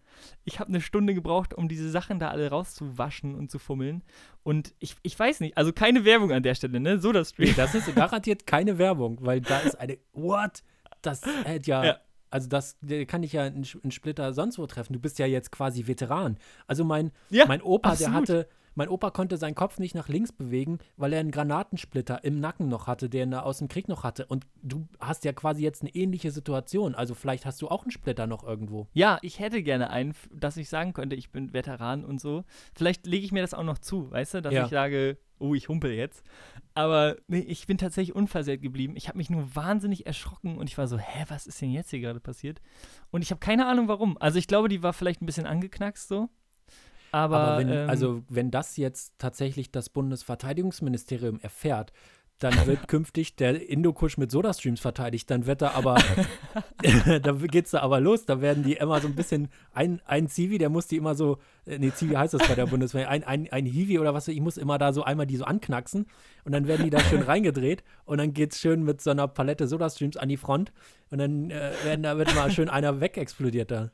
[0.45, 4.03] Ich habe eine Stunde gebraucht, um diese Sachen da alle rauszuwaschen und zu fummeln.
[4.43, 6.99] Und ich, ich weiß nicht, also keine Werbung an der Stelle, ne?
[6.99, 7.55] So das Stream.
[7.57, 9.99] das ist garantiert keine Werbung, weil da ist eine.
[10.13, 10.63] What?
[11.01, 11.85] Das hätte ja.
[11.85, 12.01] Ja.
[12.31, 14.93] Also das der kann ich ja in, in Splitter sonst wo treffen.
[14.93, 16.39] Du bist ja jetzt quasi Veteran.
[16.67, 18.15] Also mein, Ja, mein Opa, der absolut.
[18.15, 22.39] hatte, mein Opa konnte seinen Kopf nicht nach links bewegen, weil er einen Granatensplitter im
[22.39, 24.27] Nacken noch hatte, den er aus dem Krieg noch hatte.
[24.27, 26.95] Und du hast ja quasi jetzt eine ähnliche Situation.
[26.95, 28.87] Also vielleicht hast du auch einen Splitter noch irgendwo.
[28.93, 32.45] Ja, ich hätte gerne einen, dass ich sagen könnte, ich bin Veteran und so.
[32.77, 34.65] Vielleicht lege ich mir das auch noch zu, weißt du, dass Ja.
[34.65, 36.23] ich sage, oh, ich humpel jetzt.
[36.75, 38.95] Aber nee, ich bin tatsächlich unversehrt geblieben.
[38.97, 41.91] Ich habe mich nur wahnsinnig erschrocken und ich war so, hä, was ist denn jetzt
[41.91, 42.61] hier gerade passiert?
[43.11, 44.17] Und ich habe keine Ahnung warum.
[44.19, 46.29] Also ich glaube, die war vielleicht ein bisschen angeknackst so.
[47.17, 51.93] Aber, Aber wenn, ähm, also wenn das jetzt tatsächlich das Bundesverteidigungsministerium erfährt,
[52.39, 55.31] dann wird künftig der Indokusch mit Sodastreams verteidigt.
[55.31, 55.97] Dann wird da aber,
[57.23, 58.27] da geht's da aber los.
[58.27, 61.39] Da werden die immer so ein bisschen, ein, ein Zivi, der muss die immer so,
[61.67, 64.41] äh, nee, Zivi heißt das bei der Bundeswehr, ein, ein, ein Hiwi oder was, ich
[64.41, 66.07] muss immer da so einmal die so anknacksen
[66.45, 69.67] und dann werden die da schön reingedreht und dann geht's schön mit so einer Palette
[69.67, 70.73] Sodastreams an die Front
[71.11, 73.91] und dann äh, werden, da wird mal schön einer wegexplodiert da.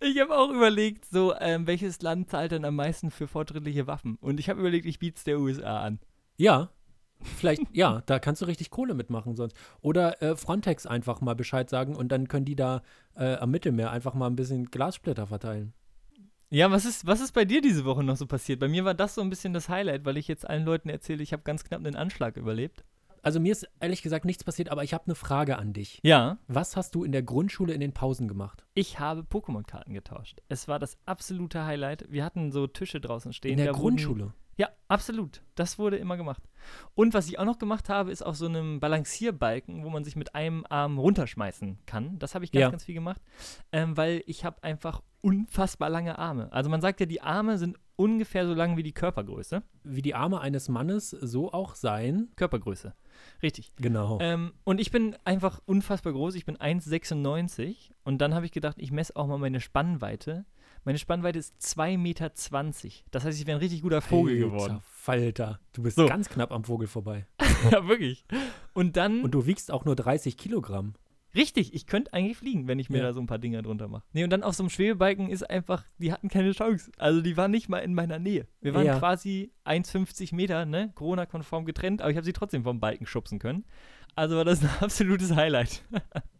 [0.00, 4.16] ich habe auch überlegt, so, ähm, welches Land zahlt denn am meisten für fortschrittliche Waffen?
[4.20, 6.00] Und ich habe überlegt, ich biete es der USA an.
[6.38, 6.70] Ja,
[7.22, 9.56] vielleicht, ja, da kannst du richtig Kohle mitmachen sonst.
[9.80, 12.82] Oder äh, Frontex einfach mal Bescheid sagen und dann können die da
[13.16, 15.72] äh, am Mittelmeer einfach mal ein bisschen Glassplitter verteilen.
[16.48, 18.60] Ja, was ist, was ist bei dir diese Woche noch so passiert?
[18.60, 21.22] Bei mir war das so ein bisschen das Highlight, weil ich jetzt allen Leuten erzähle,
[21.22, 22.84] ich habe ganz knapp einen Anschlag überlebt.
[23.22, 25.98] Also mir ist ehrlich gesagt nichts passiert, aber ich habe eine Frage an dich.
[26.04, 28.64] Ja, Was hast du in der Grundschule in den Pausen gemacht?
[28.74, 30.40] ich habe Pokémon-Karten getauscht.
[30.48, 32.04] Es war das absolute Highlight.
[32.12, 33.50] Wir hatten so Tische draußen stehen.
[33.52, 34.32] In der da wurden- Grundschule?
[34.58, 35.42] Ja, absolut.
[35.54, 36.42] Das wurde immer gemacht.
[36.94, 40.16] Und was ich auch noch gemacht habe, ist auf so einem Balancierbalken, wo man sich
[40.16, 42.18] mit einem Arm runterschmeißen kann.
[42.18, 42.70] Das habe ich ganz, Ja.
[42.70, 43.20] ganz viel gemacht,
[43.72, 46.50] ähm, weil ich habe einfach unfassbar lange Arme.
[46.52, 49.62] Also man sagt ja, die Arme sind ungefähr so lang wie die Körpergröße.
[49.84, 52.28] Wie die Arme eines Mannes so auch sein.
[52.36, 52.94] Körpergröße.
[53.42, 53.72] Richtig.
[53.76, 54.18] Genau.
[54.20, 56.34] Ähm, und ich bin einfach unfassbar groß.
[56.34, 60.44] Ich bin 1,96 und dann habe ich gedacht, ich messe auch mal meine Spannweite.
[60.86, 62.30] Meine Spannweite ist 2,20 Meter.
[63.10, 64.78] Das heißt, ich wäre ein richtig guter Vogel Alter geworden.
[64.88, 65.60] Falter.
[65.72, 66.06] Du bist So.
[66.06, 67.26] ganz knapp am Vogel vorbei.
[67.72, 68.24] ja, wirklich.
[68.72, 70.94] Und dann, Und du wiegst auch nur 30 Kilogramm.
[71.34, 73.04] richtig, ich könnte eigentlich fliegen, wenn ich mir Ja.
[73.04, 74.04] da so ein paar Dinger drunter mache.
[74.12, 76.90] Nee, und dann auf so einem Schwebebalken ist einfach, die hatten keine Chance.
[76.98, 78.46] Also die waren nicht mal in meiner Nähe.
[78.60, 78.98] Wir waren Ja.
[78.98, 83.64] quasi 1,50 Meter, ne, Corona-konform getrennt, aber ich habe sie trotzdem vom Balken schubsen können.
[84.16, 85.82] Also war das ein absolutes Highlight.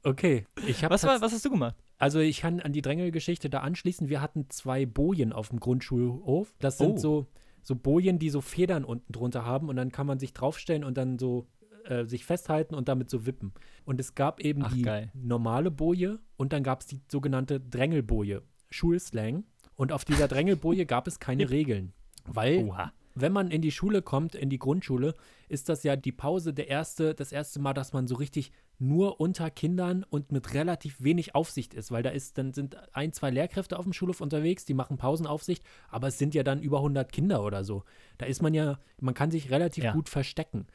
[0.03, 0.45] Okay.
[0.67, 1.77] Ich Was, war, was hast du gemacht?
[1.99, 4.09] Also ich kann an die Drängelgeschichte da anschließen.
[4.09, 6.53] Wir hatten zwei Bojen auf dem Grundschulhof.
[6.59, 6.99] Das sind Oh.
[6.99, 7.27] so,
[7.63, 10.97] so Bojen, die so Federn unten drunter haben und dann kann man sich draufstellen und
[10.97, 11.47] dann so
[11.85, 13.53] äh, sich festhalten und damit so wippen.
[13.85, 15.11] Und es gab eben Ach, die geil.
[15.15, 19.45] normale Boje und dann gab es die sogenannte Drängelboje, Schulslang.
[19.77, 21.93] Und auf dieser Drängelboje gab es keine Regeln.
[22.27, 22.93] Weil Oha.
[23.17, 25.15] Wenn man in die Schule kommt, in die Grundschule,
[25.49, 29.21] ist das ja die Pause der erste, das erste Mal, dass man so richtig nur
[29.21, 33.31] unter Kindern und mit relativ wenig Aufsicht ist, weil da ist, dann sind ein, zwei
[33.31, 37.11] Lehrkräfte auf dem Schulhof unterwegs, die machen Pausenaufsicht, aber es sind ja dann über 100
[37.11, 37.85] Kinder oder so.
[38.19, 39.93] Da ist man ja, man kann sich relativ Ja.
[39.93, 40.67] gut verstecken.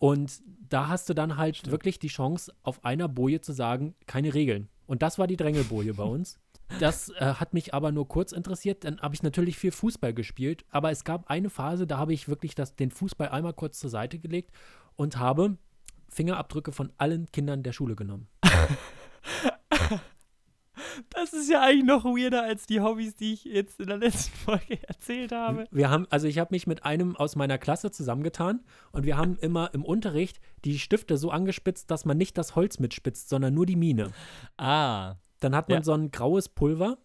[0.00, 4.34] Und da hast du dann halt wirklich die Chance, auf einer Boje zu sagen, keine
[4.34, 4.68] Regeln.
[4.86, 6.38] Und das war die Drängelboje bei uns.
[6.80, 8.84] Das äh, hat mich aber nur kurz interessiert.
[8.84, 10.64] Dann habe ich natürlich viel Fußball gespielt.
[10.70, 13.90] Aber es gab eine Phase, da habe ich wirklich das, den Fußball einmal kurz zur
[13.90, 14.52] Seite gelegt
[14.96, 15.56] und habe
[16.08, 18.28] Fingerabdrücke von allen Kindern der Schule genommen.
[21.10, 24.36] Das ist ja eigentlich noch weirder als die Hobbys, die ich jetzt in der letzten
[24.36, 25.66] Folge erzählt habe.
[25.70, 28.60] Wir haben, also ich habe mich mit einem aus meiner Klasse zusammengetan
[28.92, 32.78] und wir haben immer im Unterricht die Stifte so angespitzt, dass man nicht das Holz
[32.78, 34.10] mitspitzt, sondern nur die Mine.
[34.56, 35.16] Ah.
[35.40, 35.84] Dann hat man Ja.
[35.84, 36.98] so ein graues Pulver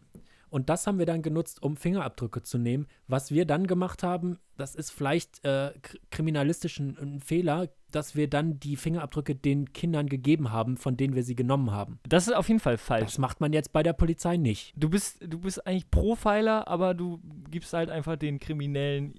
[0.50, 2.88] und das haben wir dann genutzt, um Fingerabdrücke zu nehmen.
[3.08, 8.16] Was wir dann gemacht haben, das ist vielleicht äh, kr- kriminalistisch ein, ein Fehler, dass
[8.16, 12.00] wir dann die Fingerabdrücke den Kindern gegeben haben, von denen wir sie genommen haben.
[12.08, 13.04] Das ist auf jeden Fall falsch.
[13.06, 14.74] Das macht man jetzt bei der Polizei nicht.
[14.76, 17.20] Du bist, du bist eigentlich Profiler, aber du
[17.50, 19.16] gibst halt einfach den Kriminellen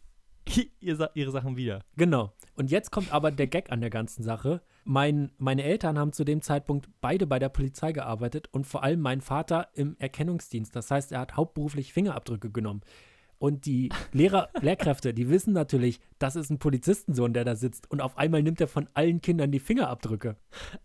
[0.81, 1.81] ihre Sachen wieder.
[1.97, 2.33] Genau.
[2.57, 4.63] Und jetzt kommt aber der Gag an der ganzen Sache.
[4.85, 9.01] Mein, meine Eltern haben zu dem Zeitpunkt beide bei der Polizei gearbeitet und vor allem
[9.01, 10.75] mein Vater im Erkennungsdienst.
[10.77, 12.83] Das heißt, er hat hauptberuflich Fingerabdrücke genommen.
[13.39, 17.91] Und die Lehrer, Lehrkräfte, die wissen natürlich, das ist ein Polizistensohn, der da sitzt.
[17.91, 20.37] Und auf einmal nimmt er von allen Kindern die Fingerabdrücke.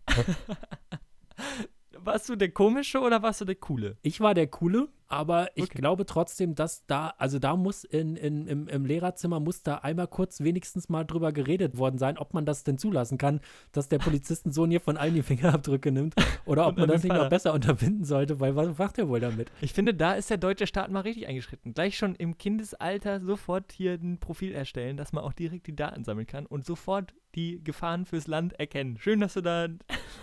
[2.02, 3.98] Warst du der komische oder warst du der coole?
[4.00, 5.78] Ich war der Coole, Aber ich Okay.
[5.78, 10.06] glaube trotzdem, dass da, also da muss in, in, im, im Lehrerzimmer muss da einmal
[10.06, 13.40] kurz wenigstens mal drüber geredet worden sein, ob man das denn zulassen kann,
[13.72, 16.14] dass der Polizistensohn hier von allen die Fingerabdrücke nimmt
[16.46, 19.18] oder ob man an das nicht noch besser unterbinden sollte, weil was macht er wohl
[19.18, 19.50] damit?
[19.60, 21.74] Ich finde, da ist der deutsche Staat mal richtig eingeschritten.
[21.74, 26.04] Gleich schon im Kindesalter sofort hier ein Profil erstellen, dass man auch direkt die Daten
[26.04, 28.96] sammeln kann und sofort die Gefahren fürs Land erkennen.
[28.98, 29.66] Schön, dass du da.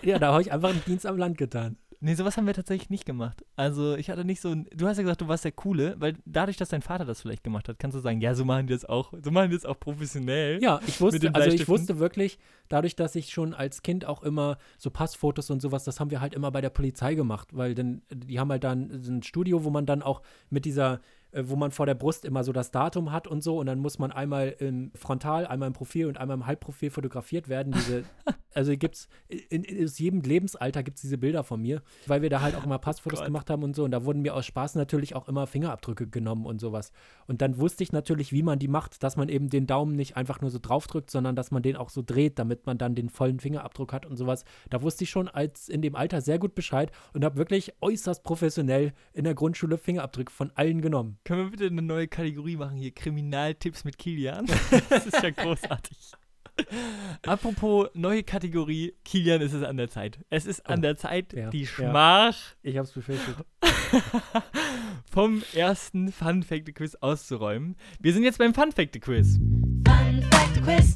[0.02, 1.76] Ja, da habe ich einfach einen Dienst am Land getan.
[2.00, 3.44] Nee, sowas haben wir tatsächlich nicht gemacht.
[3.56, 4.50] Also, ich hatte nicht so.
[4.52, 7.22] ein- Du hast ja gesagt, du warst der Coole, weil dadurch, dass dein Vater das
[7.22, 9.14] vielleicht gemacht hat, kannst du sagen, ja, so machen die das auch.
[9.24, 10.62] So machen die das auch professionell.
[10.62, 12.38] Ja, ich wusste, also ich wusste wirklich,
[12.70, 16.22] dadurch, dass ich schon als Kind auch immer so Passfotos und sowas, das haben wir
[16.22, 19.72] halt immer bei der Polizei gemacht, weil dann, die haben halt dann ein Studio, wo
[19.72, 23.12] man dann auch mit dieser, äh, wo man vor der Brust immer so das Datum
[23.12, 26.38] hat und so und dann muss man einmal im Frontal, einmal im Profil und einmal
[26.38, 27.74] im Halbprofil fotografiert werden.
[27.74, 28.04] Diese,
[28.58, 32.30] also gibt's, in, in, aus jedem Lebensalter gibt es diese Bilder von mir, weil wir
[32.30, 33.28] da halt auch immer Passfotos Gott.
[33.28, 36.46] gemacht haben und so und da wurden mir aus Spaß natürlich auch immer Fingerabdrücke genommen
[36.46, 36.92] und sowas.
[37.28, 40.18] Und dann wusste ich natürlich, wie man die macht, dass man eben den Daumen nicht
[40.18, 43.10] einfach nur so draufdrückt, sondern dass man den auch so dreht, damit man dann den
[43.10, 44.44] vollen Fingerabdruck hat und sowas.
[44.70, 48.24] Da wusste ich schon als in dem Alter sehr gut Bescheid und habe wirklich äußerst
[48.24, 51.20] professionell in der Grundschule Fingerabdrücke von allen genommen.
[51.24, 52.92] Können wir bitte eine neue Kategorie machen hier?
[52.92, 54.48] Kriminaltipps mit Kilian.
[54.90, 56.14] Das ist ja großartig.
[57.26, 60.20] Apropos neue Kategorie, Kilian ist es an der Zeit.
[60.30, 61.68] Es ist an Oh, der Zeit, ja, die ja.
[61.68, 63.36] Schmach Ich habe es befürchtet.
[65.12, 67.76] vom ersten Fun Fact Quiz auszuräumen.
[68.00, 69.38] Wir sind jetzt beim Fun Fact Quiz.
[69.38, 70.96] Fun Fact Quiz.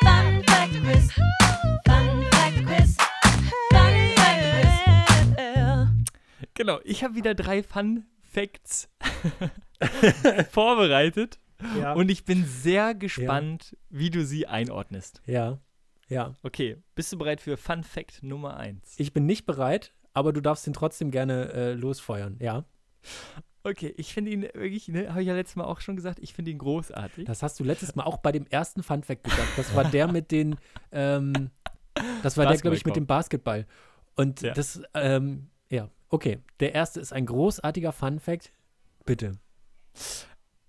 [0.00, 1.12] Fun Fact Quiz.
[1.86, 2.96] Fun Fact Quiz.
[3.70, 6.48] Fun Fact Quiz.
[6.54, 8.88] Genau, ich habe wieder drei Fun Facts
[10.50, 11.38] vorbereitet
[11.78, 11.92] Ja.
[11.94, 15.22] und ich bin sehr gespannt, wie du sie einordnest.
[15.26, 15.58] ja.
[16.10, 16.34] Ja.
[16.42, 18.94] Okay, bist du bereit für Fun Fact Nummer 1?
[18.96, 22.38] Ich bin nicht bereit, aber du darfst ihn trotzdem gerne äh, losfeuern.
[22.40, 22.64] Ja.
[23.62, 26.32] Okay, ich finde ihn wirklich, ne, habe ich ja letztes Mal auch schon gesagt, ich
[26.32, 27.26] finde ihn großartig.
[27.26, 29.48] Das hast du letztes Mal auch bei dem ersten Fun Fact gesagt.
[29.58, 30.56] Das war der mit den,
[30.92, 31.50] ähm,
[32.22, 33.66] das war der, glaube ich, mit dem Basketball.
[34.16, 34.54] Und Ja.
[34.54, 36.38] das, ähm, ja, okay.
[36.60, 38.50] Der erste ist ein großartiger Fun Fact.
[39.04, 39.32] Bitte.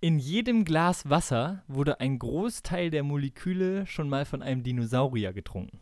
[0.01, 5.81] In jedem Glas Wasser wurde ein Großteil der Moleküle schon mal von einem Dinosaurier getrunken.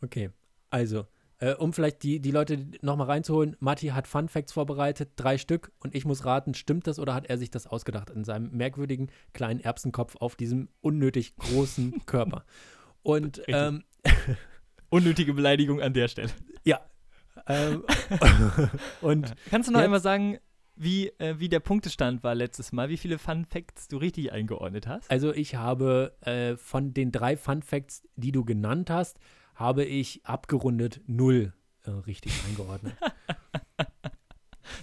[0.00, 0.30] Okay.
[0.70, 1.06] Also,
[1.38, 5.72] äh, um vielleicht die, die Leute nochmal reinzuholen, Matti hat Fun Facts vorbereitet, drei Stück,
[5.80, 9.10] und ich muss raten, stimmt das oder hat er sich das ausgedacht in seinem merkwürdigen
[9.32, 12.44] kleinen Erbsenkopf auf diesem unnötig großen Körper?
[13.02, 13.82] Und ähm,
[14.88, 16.30] Unnötige Beleidigung an der Stelle.
[16.62, 16.80] ja.
[17.48, 17.82] ähm,
[19.00, 20.38] und Kannst du noch einmal sagen,
[20.74, 22.88] wie, äh, wie der Punktestand war letztes Mal?
[22.88, 25.10] Wie viele Fun Facts du richtig eingeordnet hast?
[25.10, 29.18] Also ich habe äh, von den drei Fun Facts, die du genannt hast,
[29.54, 31.52] habe ich abgerundet null
[31.84, 32.94] äh, richtig eingeordnet.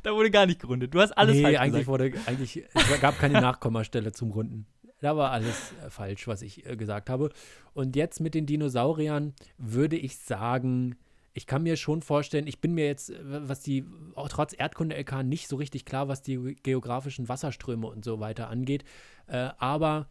[0.04, 0.94] Da wurde gar nicht gerundet.
[0.94, 1.88] Du hast alles nee, falsch eigentlich gesagt.
[1.88, 4.66] wurde eigentlich es gab keine Nachkommastelle zum Runden.
[5.02, 7.32] Da war alles äh, falsch, was ich äh, gesagt habe.
[7.74, 10.96] Und jetzt mit den Dinosauriern würde ich sagen,
[11.34, 15.24] ich kann mir schon vorstellen, ich bin mir jetzt, äh, was die, auch trotz Erdkunde-LK
[15.24, 18.84] nicht so richtig klar, was die geografischen Wasserströme und so weiter angeht.
[19.28, 20.10] Äh, aber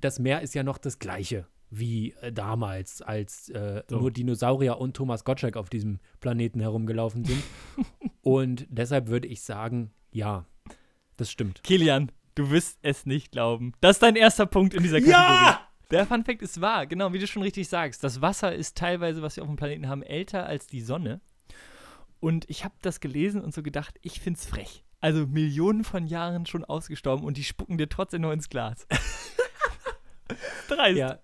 [0.00, 3.98] das Meer ist ja noch das gleiche wie äh, damals, als äh, So.
[3.98, 7.42] nur Dinosaurier und Thomas Gottschalk auf diesem Planeten herumgelaufen sind.
[8.22, 10.46] und deshalb würde ich sagen, ja,
[11.16, 11.62] das stimmt.
[11.62, 13.72] Kilian, du wirst es nicht glauben.
[13.80, 15.56] Das ist dein erster Punkt in dieser Kategorie.
[15.90, 18.02] Der Fun Fact ist wahr, genau, wie du schon richtig sagst.
[18.02, 21.20] Das Wasser ist teilweise, was wir auf dem Planeten haben, älter als die Sonne.
[22.18, 24.82] Und ich habe das gelesen und so gedacht, ich find's frech.
[25.00, 28.86] Also Millionen von Jahren schon ausgestorben und die spucken dir trotzdem nur ins Glas.
[30.68, 30.96] Dreist.
[30.98, 31.18] Ja,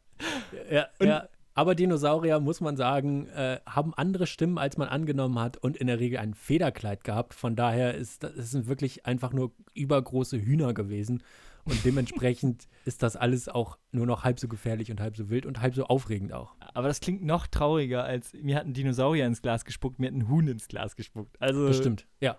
[0.70, 1.28] ja, Und- ja.
[1.54, 5.86] Aber Dinosaurier, muss man sagen, äh, haben andere Stimmen, als man angenommen hat und in
[5.86, 7.34] der Regel ein Federkleid gehabt.
[7.34, 11.22] Von daher ist das es sind wirklich einfach nur übergroße Hühner gewesen.
[11.64, 15.46] Und dementsprechend ist das alles auch nur noch halb so gefährlich und halb so wild
[15.46, 16.54] und halb so aufregend auch.
[16.74, 20.14] Aber das klingt noch trauriger, als mir hat ein Dinosaurier ins Glas gespuckt, mir hat
[20.14, 21.40] ein Huhn ins Glas gespuckt.
[21.40, 22.36] Also, Das stimmt, ja.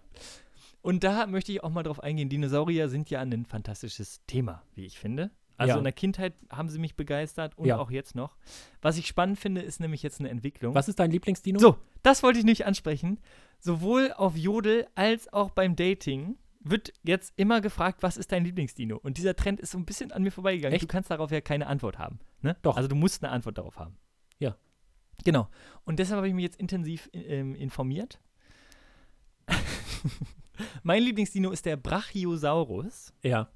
[0.82, 2.28] Und da möchte ich auch mal drauf eingehen.
[2.28, 5.32] Dinosaurier sind ja ein fantastisches Thema, wie ich finde.
[5.56, 5.78] Also Ja.
[5.78, 7.78] in der Kindheit haben sie mich begeistert und Ja.
[7.78, 8.36] auch jetzt noch.
[8.82, 10.76] Was ich spannend finde, ist nämlich jetzt eine Entwicklung.
[10.76, 11.60] Was ist dein Lieblingsdino?
[11.60, 13.20] So, das wollte ich nicht ansprechen.
[13.60, 18.98] Sowohl auf Jodel als auch beim Dating wird jetzt immer gefragt, was ist dein Lieblingsdino?
[18.98, 20.74] Und dieser Trend ist so ein bisschen an mir vorbeigegangen.
[20.76, 20.84] Echt?
[20.84, 22.20] Du kannst darauf ja keine Antwort haben.
[22.42, 22.56] Ne?
[22.62, 22.78] Doch.
[22.78, 23.98] Also du musst eine Antwort darauf haben.
[24.40, 24.58] Ja.
[25.24, 25.50] Genau.
[25.84, 28.20] Und deshalb habe ich mich jetzt intensiv ähm, informiert.
[30.84, 33.14] mein Lieblingsdino ist der Brachiosaurus.
[33.24, 33.50] Ja.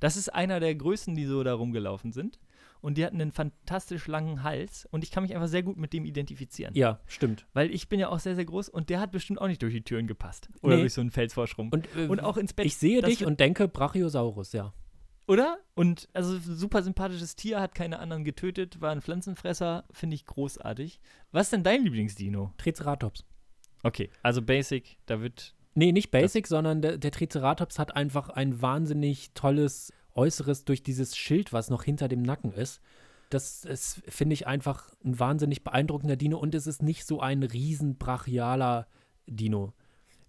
[0.00, 2.38] Das ist einer der größten, die so da rumgelaufen sind.
[2.80, 5.92] Und die hatten einen fantastisch langen Hals und ich kann mich einfach sehr gut mit
[5.92, 6.74] dem identifizieren.
[6.74, 7.46] Ja, stimmt.
[7.52, 9.74] Weil ich bin ja auch sehr, sehr groß und der hat bestimmt auch nicht durch
[9.74, 10.48] die Türen gepasst.
[10.62, 10.82] Oder Nee.
[10.82, 11.70] durch so einen Felsvorsprung.
[11.72, 12.66] Und, äh, Und auch ins Bett.
[12.66, 14.72] ich sehe dich und denke Brachiosaurus, ja.
[15.26, 15.58] Oder?
[15.74, 21.00] Und also super sympathisches Tier, hat keine anderen getötet, war ein Pflanzenfresser, finde ich großartig.
[21.30, 22.52] Was ist denn dein Lieblingsdino?
[22.58, 23.24] Triceratops.
[23.84, 25.54] Okay, also Basic, da wird.
[25.74, 31.16] Nee, nicht Basic, sondern der, der Triceratops hat einfach ein wahnsinnig tolles Äußeres durch dieses
[31.16, 32.80] Schild, was noch hinter dem Nacken ist.
[33.30, 37.42] Das ist, finde ich, einfach ein wahnsinnig beeindruckender Dino und es ist nicht so ein
[37.42, 38.88] riesen brachialer
[39.26, 39.72] Dino.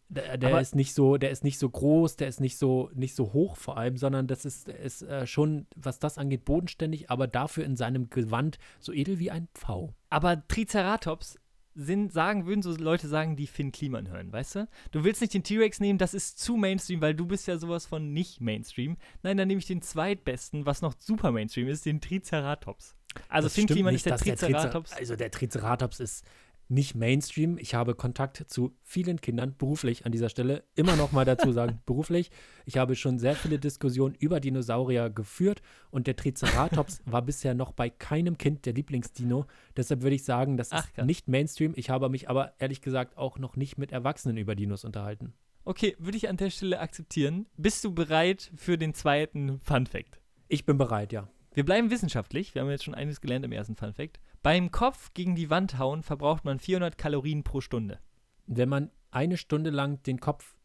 [0.10, 3.16] Der, der ist nicht so, der ist nicht so groß, der ist nicht so, nicht
[3.16, 7.28] so hoch vor allem, sondern das ist, ist äh, schon, was das angeht, bodenständig, aber
[7.28, 9.94] dafür in seinem Gewand so edel wie ein Pfau.
[10.10, 11.40] Aber Triceratops
[11.76, 14.68] sind, sagen, würden so Leute sagen, die Finn Kliman hören, weißt du?
[14.92, 17.86] Du willst nicht den T-Rex nehmen, das ist zu Mainstream, weil du bist ja sowas
[17.86, 18.98] von nicht Mainstream.
[19.24, 22.96] Nein, dann nehme ich den zweitbesten, was noch super Mainstream ist, den Triceratops.
[23.28, 24.94] Also Das Finn Kliman ist der dass Tricer- Triceratops.
[24.94, 26.26] also der Triceratops ist
[26.72, 27.58] nicht Mainstream.
[27.58, 30.64] Ich habe Kontakt zu vielen Kindern, beruflich an dieser Stelle.
[30.76, 32.32] Immer noch mal dazu sagen, beruflich.
[32.66, 35.62] Ich habe schon sehr viele Diskussionen über Dinosaurier geführt
[35.92, 39.46] und der Triceratops war bisher noch bei keinem Kind der Lieblingsdino.
[39.76, 41.06] Deshalb würde ich sagen, das Ach, ist krass.
[41.06, 41.74] nicht Mainstream.
[41.76, 45.34] Ich habe mich aber ehrlich gesagt auch noch nicht mit Erwachsenen über Dinos unterhalten.
[45.66, 47.48] Okay, würde ich an der Stelle akzeptieren.
[47.58, 50.20] Bist du bereit für den zweiten Fun Fact?
[50.48, 51.28] Ich bin bereit, ja.
[51.54, 52.56] Wir bleiben wissenschaftlich.
[52.56, 54.20] Wir haben jetzt schon einiges gelernt im ersten Fun Fact.
[54.44, 58.00] Beim Kopf gegen die Wand hauen verbraucht man 400 Kalorien pro Stunde.
[58.48, 60.56] Wenn man eine Stunde lang den Kopf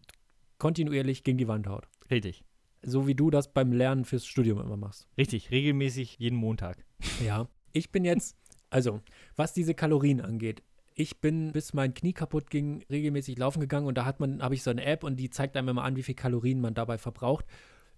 [0.57, 1.87] kontinuierlich gegen die Wand haut.
[2.11, 2.43] Richtig.
[2.81, 5.09] So wie du das beim Lernen fürs Studium immer machst.
[5.18, 6.87] Richtig, regelmäßig jeden Montag.
[7.22, 8.37] Ja, ich bin jetzt,
[8.70, 9.03] also,
[9.35, 10.62] was diese Kalorien angeht,
[10.95, 14.55] ich bin, bis mein Knie kaputt ging, regelmäßig laufen gegangen und da hat man, habe
[14.55, 16.97] ich so eine App und die zeigt einem immer an, wie viel Kalorien man dabei
[16.97, 17.45] verbraucht.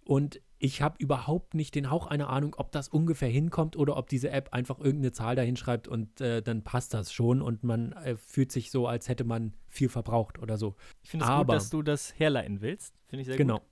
[0.03, 4.09] Und ich habe überhaupt nicht den Hauch einer Ahnung, ob das ungefähr hinkommt oder ob
[4.09, 7.93] diese App einfach irgendeine Zahl dahin schreibt und äh, dann passt das schon und man
[7.93, 10.75] äh, fühlt sich so, als hätte man viel verbraucht oder so.
[11.03, 12.95] Ich finde es gut, Aber- dass du das herleiten willst.
[13.07, 13.59] Finde ich sehr Genau.
[13.59, 13.67] gut.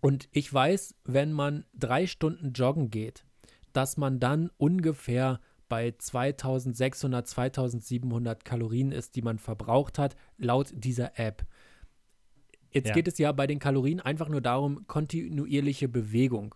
[0.00, 3.24] Und ich weiß, wenn man drei Stunden joggen geht,
[3.72, 11.18] dass man dann ungefähr bei 2600, 2700 Kalorien ist, die man verbraucht hat, laut dieser
[11.18, 11.44] App.
[12.70, 12.94] Jetzt Ja.
[12.94, 16.54] geht es ja bei den Kalorien einfach nur darum, kontinuierliche Bewegung.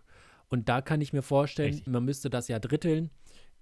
[0.49, 1.87] Und da kann ich mir vorstellen, Richtig.
[1.87, 3.09] man müsste das ja dritteln.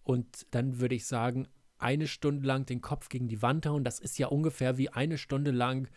[0.04, 1.48] Und dann würde ich sagen,
[1.78, 5.18] eine Stunde lang den Kopf gegen die Wand hauen, das ist ja ungefähr wie eine
[5.18, 5.88] Stunde lang,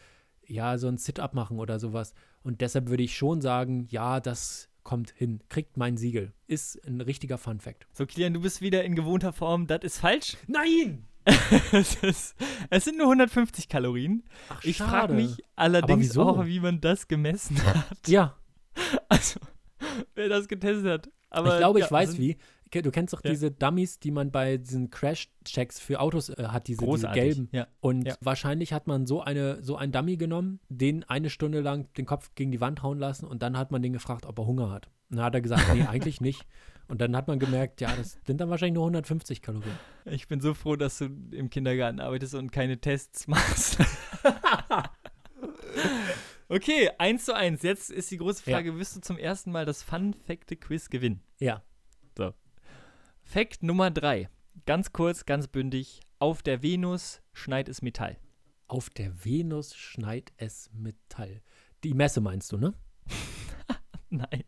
[0.46, 2.14] ja, so ein Sit-up machen oder sowas.
[2.42, 6.32] Und deshalb würde ich schon sagen, ja, das kommt hin, kriegt mein Siegel.
[6.46, 7.86] Ist ein richtiger Fun-Fact.
[7.92, 9.66] So, Kilian, du bist wieder in gewohnter Form.
[9.66, 10.36] Das ist falsch.
[10.46, 11.06] Nein!
[11.72, 12.36] es, ist,
[12.70, 14.24] es sind nur 150 Kalorien.
[14.48, 18.06] Ach, Ich frage mich allerdings auch, wie man das gemessen hat.
[18.06, 18.36] Ja,
[19.08, 19.40] Also,
[20.14, 21.10] wer das getestet hat.
[21.30, 22.36] Aber, ich glaube, ich ja, weiß sind wie.
[22.82, 23.30] Du kennst doch Ja.
[23.30, 27.48] diese Dummies, die man bei diesen Crash-Checks für Autos äh, hat, diese, diese gelben.
[27.52, 27.68] Ja.
[27.78, 32.04] Und wahrscheinlich hat man so eine so ein Dummy genommen, den eine Stunde lang den
[32.04, 34.70] Kopf gegen die Wand hauen lassen und dann hat man den gefragt, ob er Hunger
[34.72, 34.88] hat.
[35.08, 36.46] Und dann hat er gesagt, nee, eigentlich nicht.
[36.94, 39.76] Und dann hat man gemerkt, ja, das sind dann wahrscheinlich nur 150 Kalorien.
[40.04, 43.78] Ich bin so froh, dass du im Kindergarten arbeitest und keine Tests machst.
[46.48, 47.62] okay, eins zu eins.
[47.64, 48.56] Jetzt ist die große Ja.
[48.58, 51.20] Frage: Wirst du zum ersten Mal das Fun-Fakte-Quiz gewinnen?
[51.40, 51.64] Ja.
[53.24, 54.28] Fakt Nummer drei.
[54.64, 55.98] Ganz kurz, ganz bündig.
[56.20, 58.18] Auf der Venus schneit es Metall.
[58.68, 61.42] Auf der Venus schneit es Metall.
[61.82, 62.72] Die Messe meinst du, ne?
[64.10, 64.44] Nein.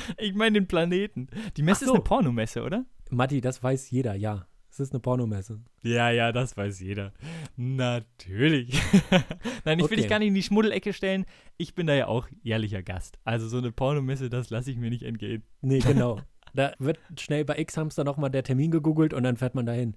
[0.18, 1.28] Ich meine den Planeten.
[1.56, 1.92] Die Messe so.
[1.92, 2.84] ist eine Pornomesse, oder?
[3.10, 4.46] Matti, das weiß jeder, ja.
[4.70, 5.60] Es ist eine Pornomesse.
[5.82, 7.12] Ja, ja, das weiß jeder.
[7.56, 8.78] Natürlich.
[9.64, 9.96] Nein, ich will Okay.
[9.96, 11.24] dich gar nicht in die Schmuddelecke stellen.
[11.56, 13.18] Ich bin da ja auch jährlicher Gast.
[13.24, 15.42] Also so eine Pornomesse, das lasse ich mir nicht entgehen.
[15.62, 16.20] Nee, genau.
[16.54, 19.96] da wird schnell bei X-Hamster nochmal der Termin gegoogelt und dann fährt man dahin.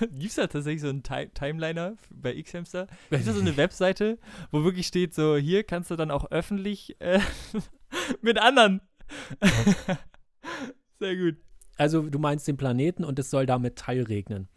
[0.00, 2.88] Gibt es da tatsächlich so einen Ti Timeliner bei X-Hamster?
[3.10, 4.18] Gibt es so eine Webseite,
[4.50, 7.20] wo wirklich steht, so hier kannst du dann auch öffentlich äh,
[8.20, 8.80] mit anderen.
[10.98, 11.36] Sehr gut.
[11.76, 14.48] Also du meinst den Planeten und es soll da Metall regnen.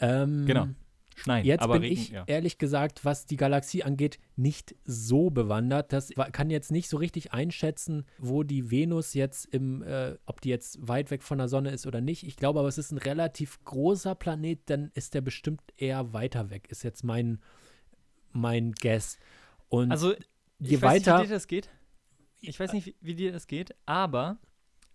[0.00, 0.68] Ähm, Genau.
[1.16, 1.44] Schneien.
[1.44, 2.24] Jetzt aber bin Regen, ich ja.
[2.26, 5.92] ehrlich gesagt, was die Galaxie angeht, nicht so bewandert.
[5.92, 10.48] Das kann jetzt nicht so richtig einschätzen, wo die Venus jetzt im, äh, ob die
[10.48, 12.26] jetzt weit weg von der Sonne ist oder nicht.
[12.26, 16.48] Ich glaube aber, es ist ein relativ großer Planet, dann ist der bestimmt eher weiter
[16.48, 17.40] weg, ist jetzt mein,
[18.32, 19.18] mein Guess.
[19.68, 20.12] Und Also,
[20.58, 21.68] je ich weiß nicht, weiter- wie das geht.
[22.40, 24.38] Ich weiß nicht, wie, wie dir das geht, aber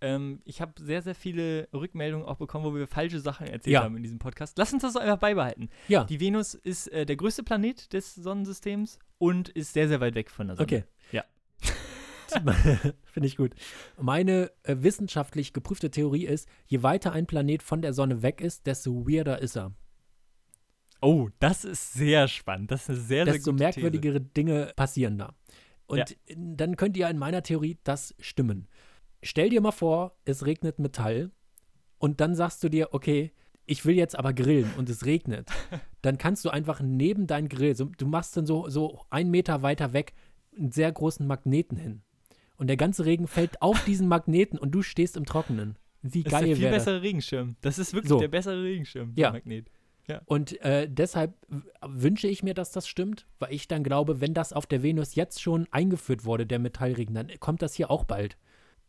[0.01, 3.83] ähm, ich habe sehr, sehr viele Rückmeldungen auch bekommen, wo wir falsche Sachen erzählt Ja.
[3.83, 4.57] haben in diesem Podcast.
[4.57, 5.69] Lass uns das einfach beibehalten.
[5.87, 10.15] ja, Die Venus ist äh, der größte Planet des Sonnensystems und ist sehr, sehr weit
[10.15, 10.65] weg von der Sonne.
[10.65, 10.83] okay.
[11.11, 11.23] Ja.
[13.05, 13.53] Finde ich gut.
[13.99, 18.65] Meine äh, wissenschaftlich geprüfte Theorie ist, je weiter ein Planet von der Sonne weg ist,
[18.67, 19.71] desto weirder ist er.
[21.01, 22.71] Oh, das ist sehr spannend.
[22.71, 25.33] Das ist eine sehr, sehr Desto gute merkwürdigere Dinge passieren da.
[25.87, 26.05] Und Ja.
[26.35, 28.67] dann könnt ihr in meiner Theorie das stimmen.
[29.23, 31.31] Stell dir mal vor, es regnet Metall
[31.97, 33.31] und dann sagst du dir, okay,
[33.67, 35.49] ich will jetzt aber grillen und es regnet.
[36.03, 39.63] Dann kannst du einfach neben dein Grill, so, du machst dann so, so einen Meter
[39.63, 40.13] weiter weg
[40.55, 42.03] einen sehr großen Magneten hin.
[42.57, 45.79] Und der ganze Regen fällt auf diesen Magneten und du stehst im Trockenen.
[46.03, 47.55] Wie Das ist der geil viel wäre bessere Regenschirm.
[47.61, 48.19] Das ist wirklich So.
[48.19, 49.31] der bessere Regenschirm, Ja.
[49.31, 49.41] der
[50.07, 50.21] Magnet.
[50.27, 51.33] Und äh, deshalb
[51.81, 55.15] wünsche ich mir, dass das stimmt, weil ich dann glaube, wenn das auf der Venus
[55.15, 58.37] jetzt schon eingeführt wurde, der Metallregen, dann kommt das hier auch bald.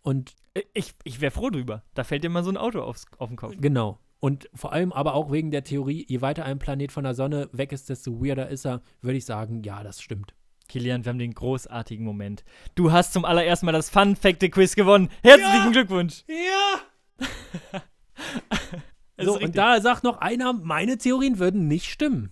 [0.03, 1.83] Und Äh, Ich, ich wäre froh drüber.
[1.95, 3.55] Da fällt dir mal so ein Auto aufs, auf den Kopf.
[3.59, 3.99] genau.
[4.19, 7.49] Und vor allem aber auch wegen der Theorie, je weiter ein Planet von der Sonne
[7.53, 10.35] weg ist, desto weirder ist er, würde ich sagen, ja, das stimmt.
[10.69, 12.43] Kilian, wir haben den großartigen Moment.
[12.75, 15.11] Du hast zum allerersten Mal das Fun Fact Quiz gewonnen.
[15.23, 16.25] Herzlichen Glückwunsch.
[16.29, 16.81] Ja!
[19.19, 22.31] So, und da sagt noch einer, meine Theorien würden nicht stimmen.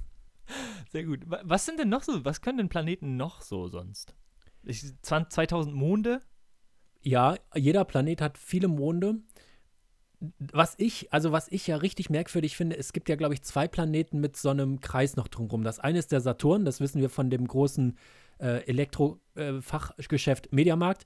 [0.90, 1.20] Sehr gut.
[1.30, 4.14] Wa- Was sind denn noch so, was können denn Planeten noch so sonst?
[4.62, 6.20] Ich, 20, 2000 Monde?
[7.02, 9.16] Ja, jeder Planet hat viele Monde.
[10.52, 13.68] Was ich, also was ich ja richtig merkwürdig finde, es gibt ja, glaube ich, zwei
[13.68, 15.64] Planeten mit so einem Kreis noch drumherum.
[15.64, 17.98] Das eine ist der Saturn, das wissen wir von dem großen
[18.38, 21.04] äh, Elektro-Fachgeschäft Mediamarkt.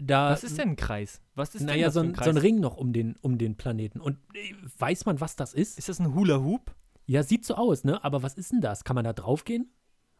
[0.00, 1.20] Da, Was ist denn ein Kreis?
[1.34, 4.00] Was ist denn naja, so ein, so ein Ring noch um den, um den Planeten.
[4.00, 5.76] Und äh, weiß man, was das ist?
[5.78, 6.74] Ist das ein Hula Hoop?
[7.06, 8.02] Ja, sieht so aus, ne?
[8.04, 8.84] Aber was ist denn das?
[8.84, 9.72] Kann man da draufgehen?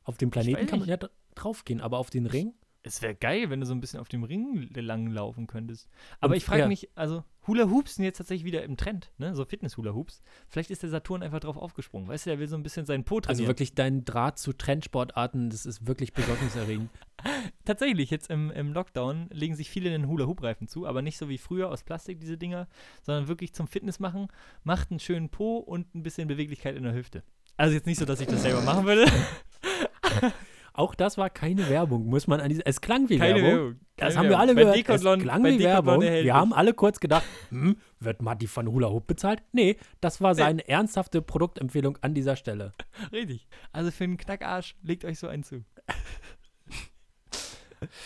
[0.04, 2.54] Auf den Planeten kann man ja dra- draufgehen, aber auf den Ring?
[2.82, 5.88] Es wäre geil, wenn du so ein bisschen auf dem Ring lang laufen könntest.
[6.20, 6.68] Aber Und- ich frage ja.
[6.68, 9.34] mich, also Hula Hoops sind jetzt tatsächlich wieder im Trend, ne?
[9.34, 10.22] So Fitness-Hula Hoops.
[10.48, 12.06] Vielleicht ist der Saturn einfach drauf aufgesprungen.
[12.06, 13.40] Weißt du, der will so ein bisschen seinen Po trainieren.
[13.40, 16.90] Also wirklich dein Draht zu Trendsportarten, das ist wirklich besorgniserregend.
[17.64, 21.38] Tatsächlich, jetzt im, im Lockdown legen sich viele den Hula-Hoop-Reifen zu, aber nicht so wie
[21.38, 22.68] früher aus Plastik, diese Dinger,
[23.02, 24.28] sondern wirklich zum Fitness machen,
[24.64, 27.22] macht einen schönen Po und ein bisschen Beweglichkeit in der Hüfte.
[27.56, 29.06] Also jetzt nicht so, dass ich das selber machen würde.
[30.78, 32.64] Auch das war keine Werbung, muss man an diese.
[32.64, 33.50] Es klang wie Keine Werbung.
[33.58, 33.80] Werbung.
[33.96, 34.76] Das Keine haben wir alle Bei gehört.
[34.76, 36.02] Decathlon- es klang wie Decathlon Werbung.
[36.02, 36.24] erhältlich.
[36.26, 39.42] Wir haben alle kurz gedacht, hm, wird Matti von Hula Hoop bezahlt?
[39.50, 42.74] Nee, das war seine ernsthafte Produktempfehlung an dieser Stelle.
[43.12, 43.48] Richtig.
[43.72, 45.64] Also für einen Knackarsch, legt euch so einen zu.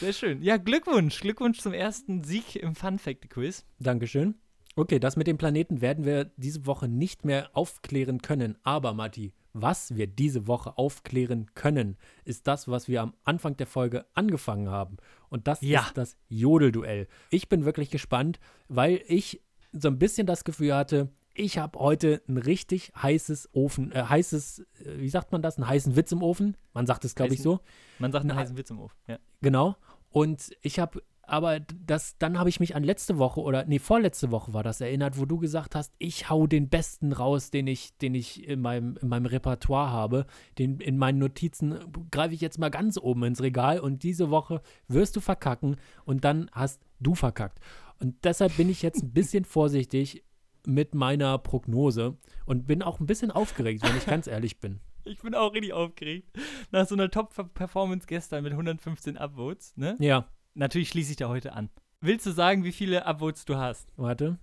[0.01, 0.43] Sehr schön.
[0.43, 1.21] Ja, Glückwunsch.
[1.21, 3.65] Glückwunsch zum ersten Sieg im Fun Fact Quiz.
[3.79, 4.35] Dankeschön.
[4.77, 8.57] Okay, das mit dem Planeten werden wir diese Woche nicht mehr aufklären können.
[8.63, 13.67] Aber, Matti, was wir diese Woche aufklären können, ist das, was wir am Anfang der
[13.67, 14.97] Folge angefangen haben.
[15.29, 15.83] Und das Ja.
[15.83, 17.09] ist das Jodelduell.
[17.31, 19.43] Ich bin wirklich gespannt, weil ich
[19.73, 24.59] so ein bisschen das Gefühl hatte, ich habe heute ein richtig heißes Ofen, äh, heißes,
[24.85, 26.57] äh, wie sagt man das, einen heißen Witz im Ofen?
[26.75, 27.61] Man sagt es, glaube ich, so.
[27.99, 28.97] Man sagt einen Na- heißen Witz im Ofen.
[29.07, 29.19] Ja.
[29.41, 29.77] Genau.
[30.11, 34.31] Und ich habe, aber das, dann habe ich mich an letzte Woche oder, nee, vorletzte
[34.31, 37.97] Woche war das erinnert, wo du gesagt hast, ich hau den besten raus, den ich,
[37.99, 40.27] den ich in meinem, in meinem Repertoire habe.
[40.59, 41.79] Den, in meinen Notizen
[42.11, 46.25] greife ich jetzt mal ganz oben ins Regal und diese Woche wirst du verkacken und
[46.25, 47.61] dann hast du verkackt.
[48.01, 50.25] Und deshalb bin ich jetzt ein bisschen vorsichtig
[50.67, 52.17] mit meiner Prognose
[52.47, 54.81] und bin auch ein bisschen aufgeregt, wenn ich ganz ehrlich bin.
[55.05, 56.29] Ich bin auch richtig aufgeregt.
[56.71, 59.97] Nach so einer Top-Performance gestern mit 115 Upvotes, ne?
[59.99, 61.71] Ja, Natürlich schließe ich da heute an.
[62.01, 63.89] Willst du sagen, wie viele Upvotes du hast?
[63.97, 64.39] Warte.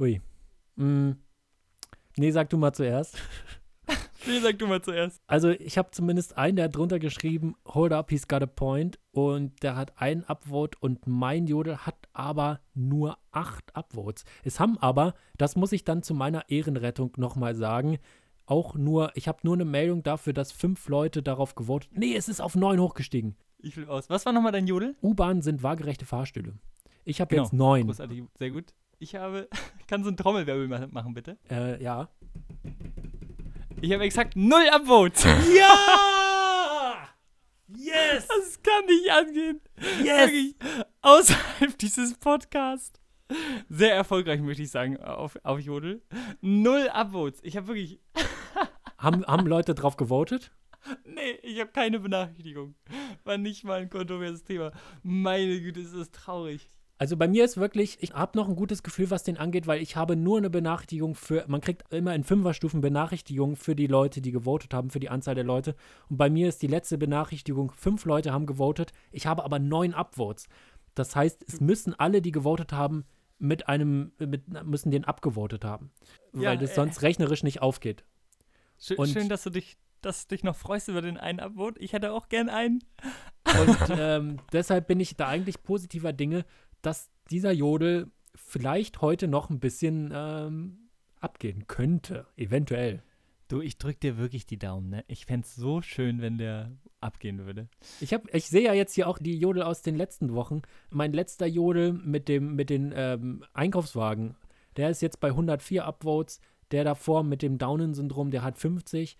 [0.00, 0.20] Ui.
[0.76, 1.12] Mm.
[2.16, 3.16] Nee, sag du mal zuerst.
[4.26, 5.22] Nee, sag du mal zuerst.
[5.26, 8.98] Also, ich habe zumindest einen, der hat drunter geschrieben, hold up, he's got a point.
[9.10, 14.24] Und der hat einen Upvote und mein Jodel hat aber nur acht Upvotes.
[14.44, 17.98] Es haben aber, das muss ich dann zu meiner Ehrenrettung nochmal sagen,
[18.44, 21.90] auch nur, ich habe nur eine Meldung dafür, dass fünf Leute darauf gewotet.
[21.94, 23.36] Nee, es ist auf neun hochgestiegen.
[23.60, 24.08] Ich will aus.
[24.08, 24.96] Was war nochmal dein Jodel?
[25.02, 26.54] U-Bahnen sind waagerechte Fahrstühle.
[27.04, 27.86] Ich habe Genau, jetzt neun.
[27.86, 28.72] Großartig, sehr gut.
[28.98, 29.48] Ich habe.
[29.88, 31.38] Kann so ein Trommelwirbel ma- machen, bitte?
[31.50, 32.08] Äh, ja.
[33.80, 35.24] Ich habe exakt null Upvotes.
[35.56, 37.08] Ja!
[37.70, 38.26] Yes!
[38.28, 39.60] Das kann nicht angehen.
[40.02, 40.30] Yes!
[40.30, 40.56] Wirklich.
[41.02, 42.98] Außerhalb dieses Podcasts.
[43.68, 46.00] Sehr erfolgreich, möchte ich sagen, auf, auf Jodel.
[46.40, 47.40] Null Upvotes.
[47.42, 48.00] Ich habe wirklich.
[48.96, 50.50] Haben, haben Leute drauf gewotet?
[51.04, 52.74] Nee, ich habe keine Benachrichtigung.
[53.24, 54.72] War nicht mal ein kontroverses Thema.
[55.02, 56.70] Meine Güte, ist das traurig.
[56.98, 59.80] Also bei mir ist wirklich, ich habe noch ein gutes Gefühl, was den angeht, weil
[59.80, 64.20] ich habe nur eine Benachrichtigung für, man kriegt immer in Fünferstufen Benachrichtigungen für die Leute,
[64.20, 65.76] die gewotet haben, für die Anzahl der Leute.
[66.08, 69.94] Und bei mir ist die letzte Benachrichtigung, fünf Leute haben gewotet, ich habe aber neun
[69.94, 70.48] Upvotes.
[70.96, 73.04] Das heißt, es müssen alle, die gewotet haben,
[73.38, 75.92] mit einem, mit, müssen den abgevotet haben.
[76.34, 76.74] Ja, weil das äh.
[76.74, 78.04] sonst rechnerisch nicht aufgeht.
[78.76, 79.76] Schön, schön dass du dich
[80.08, 81.78] dass du dich noch freust über den einen Upvote.
[81.80, 82.82] Ich hätte auch gern einen.
[83.44, 86.44] Und ähm, deshalb bin ich da eigentlich positiver Dinge,
[86.82, 90.88] dass dieser Jodel vielleicht heute noch ein bisschen ähm,
[91.20, 93.02] abgehen könnte, eventuell.
[93.48, 95.04] Du, ich drück dir wirklich die Daumen, ne?
[95.08, 97.68] Ich fände es so schön, wenn der abgehen würde.
[98.00, 100.62] Ich, hab, ich sehe ja jetzt hier auch die Jodel aus den letzten Wochen.
[100.90, 104.36] Mein letzter Jodel mit, dem, mit den ähm, Einkaufswagen,
[104.76, 106.40] der ist jetzt bei 104 Upvotes.
[106.70, 109.16] Der davor mit dem Downen-Syndrom, der hat 50.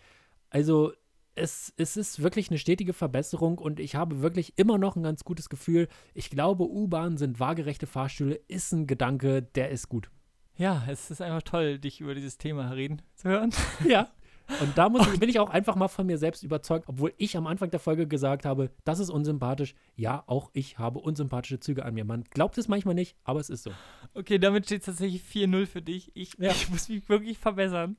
[0.51, 0.93] Also
[1.35, 5.25] es, es ist wirklich eine stetige Verbesserung und ich habe wirklich immer noch ein ganz
[5.25, 5.89] gutes Gefühl.
[6.15, 10.11] Ich glaube, U-Bahnen sind waagerechte Fahrstühle, ist ein Gedanke, der ist gut.
[10.57, 13.51] Ja, es ist einfach toll, dich über dieses Thema reden zu hören.
[13.87, 14.09] Ja.
[14.61, 17.37] Und da muss ich, bin ich auch einfach mal von mir selbst überzeugt, obwohl ich
[17.37, 19.75] am Anfang der Folge gesagt habe, das ist unsympathisch.
[19.97, 22.05] Ja, auch ich habe unsympathische Züge an mir.
[22.05, 23.71] Man glaubt es manchmal nicht, aber es ist so.
[24.15, 26.11] Okay, damit steht es tatsächlich 4-0 für dich.
[26.15, 26.51] Ich, Ja.
[26.51, 27.97] ich muss mich wirklich verbessern.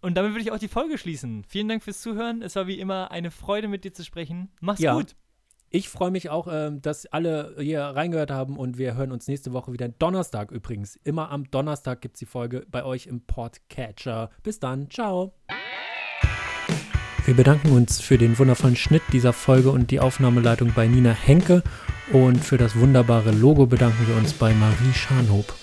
[0.00, 1.44] Und damit würde ich auch die Folge schließen.
[1.44, 2.42] Vielen Dank fürs Zuhören.
[2.42, 4.48] Es war wie immer eine Freude, mit dir zu sprechen.
[4.60, 4.94] Mach's Ja.
[4.94, 5.14] gut.
[5.72, 9.52] Ich freue mich auch, ähm, dass alle hier reingehört haben und wir hören uns nächste
[9.52, 9.88] Woche wieder.
[9.88, 10.96] Donnerstag übrigens.
[11.04, 14.30] Immer am Donnerstag gibt es die Folge bei euch im Podcatcher.
[14.42, 14.90] Bis dann.
[14.90, 15.32] Ciao.
[17.24, 21.62] Wir bedanken uns für den wundervollen Schnitt dieser Folge und die Aufnahmeleitung bei Nina Henke.
[22.12, 25.54] Und für das wunderbare Logo bedanken wir uns bei Marie Scharnhob.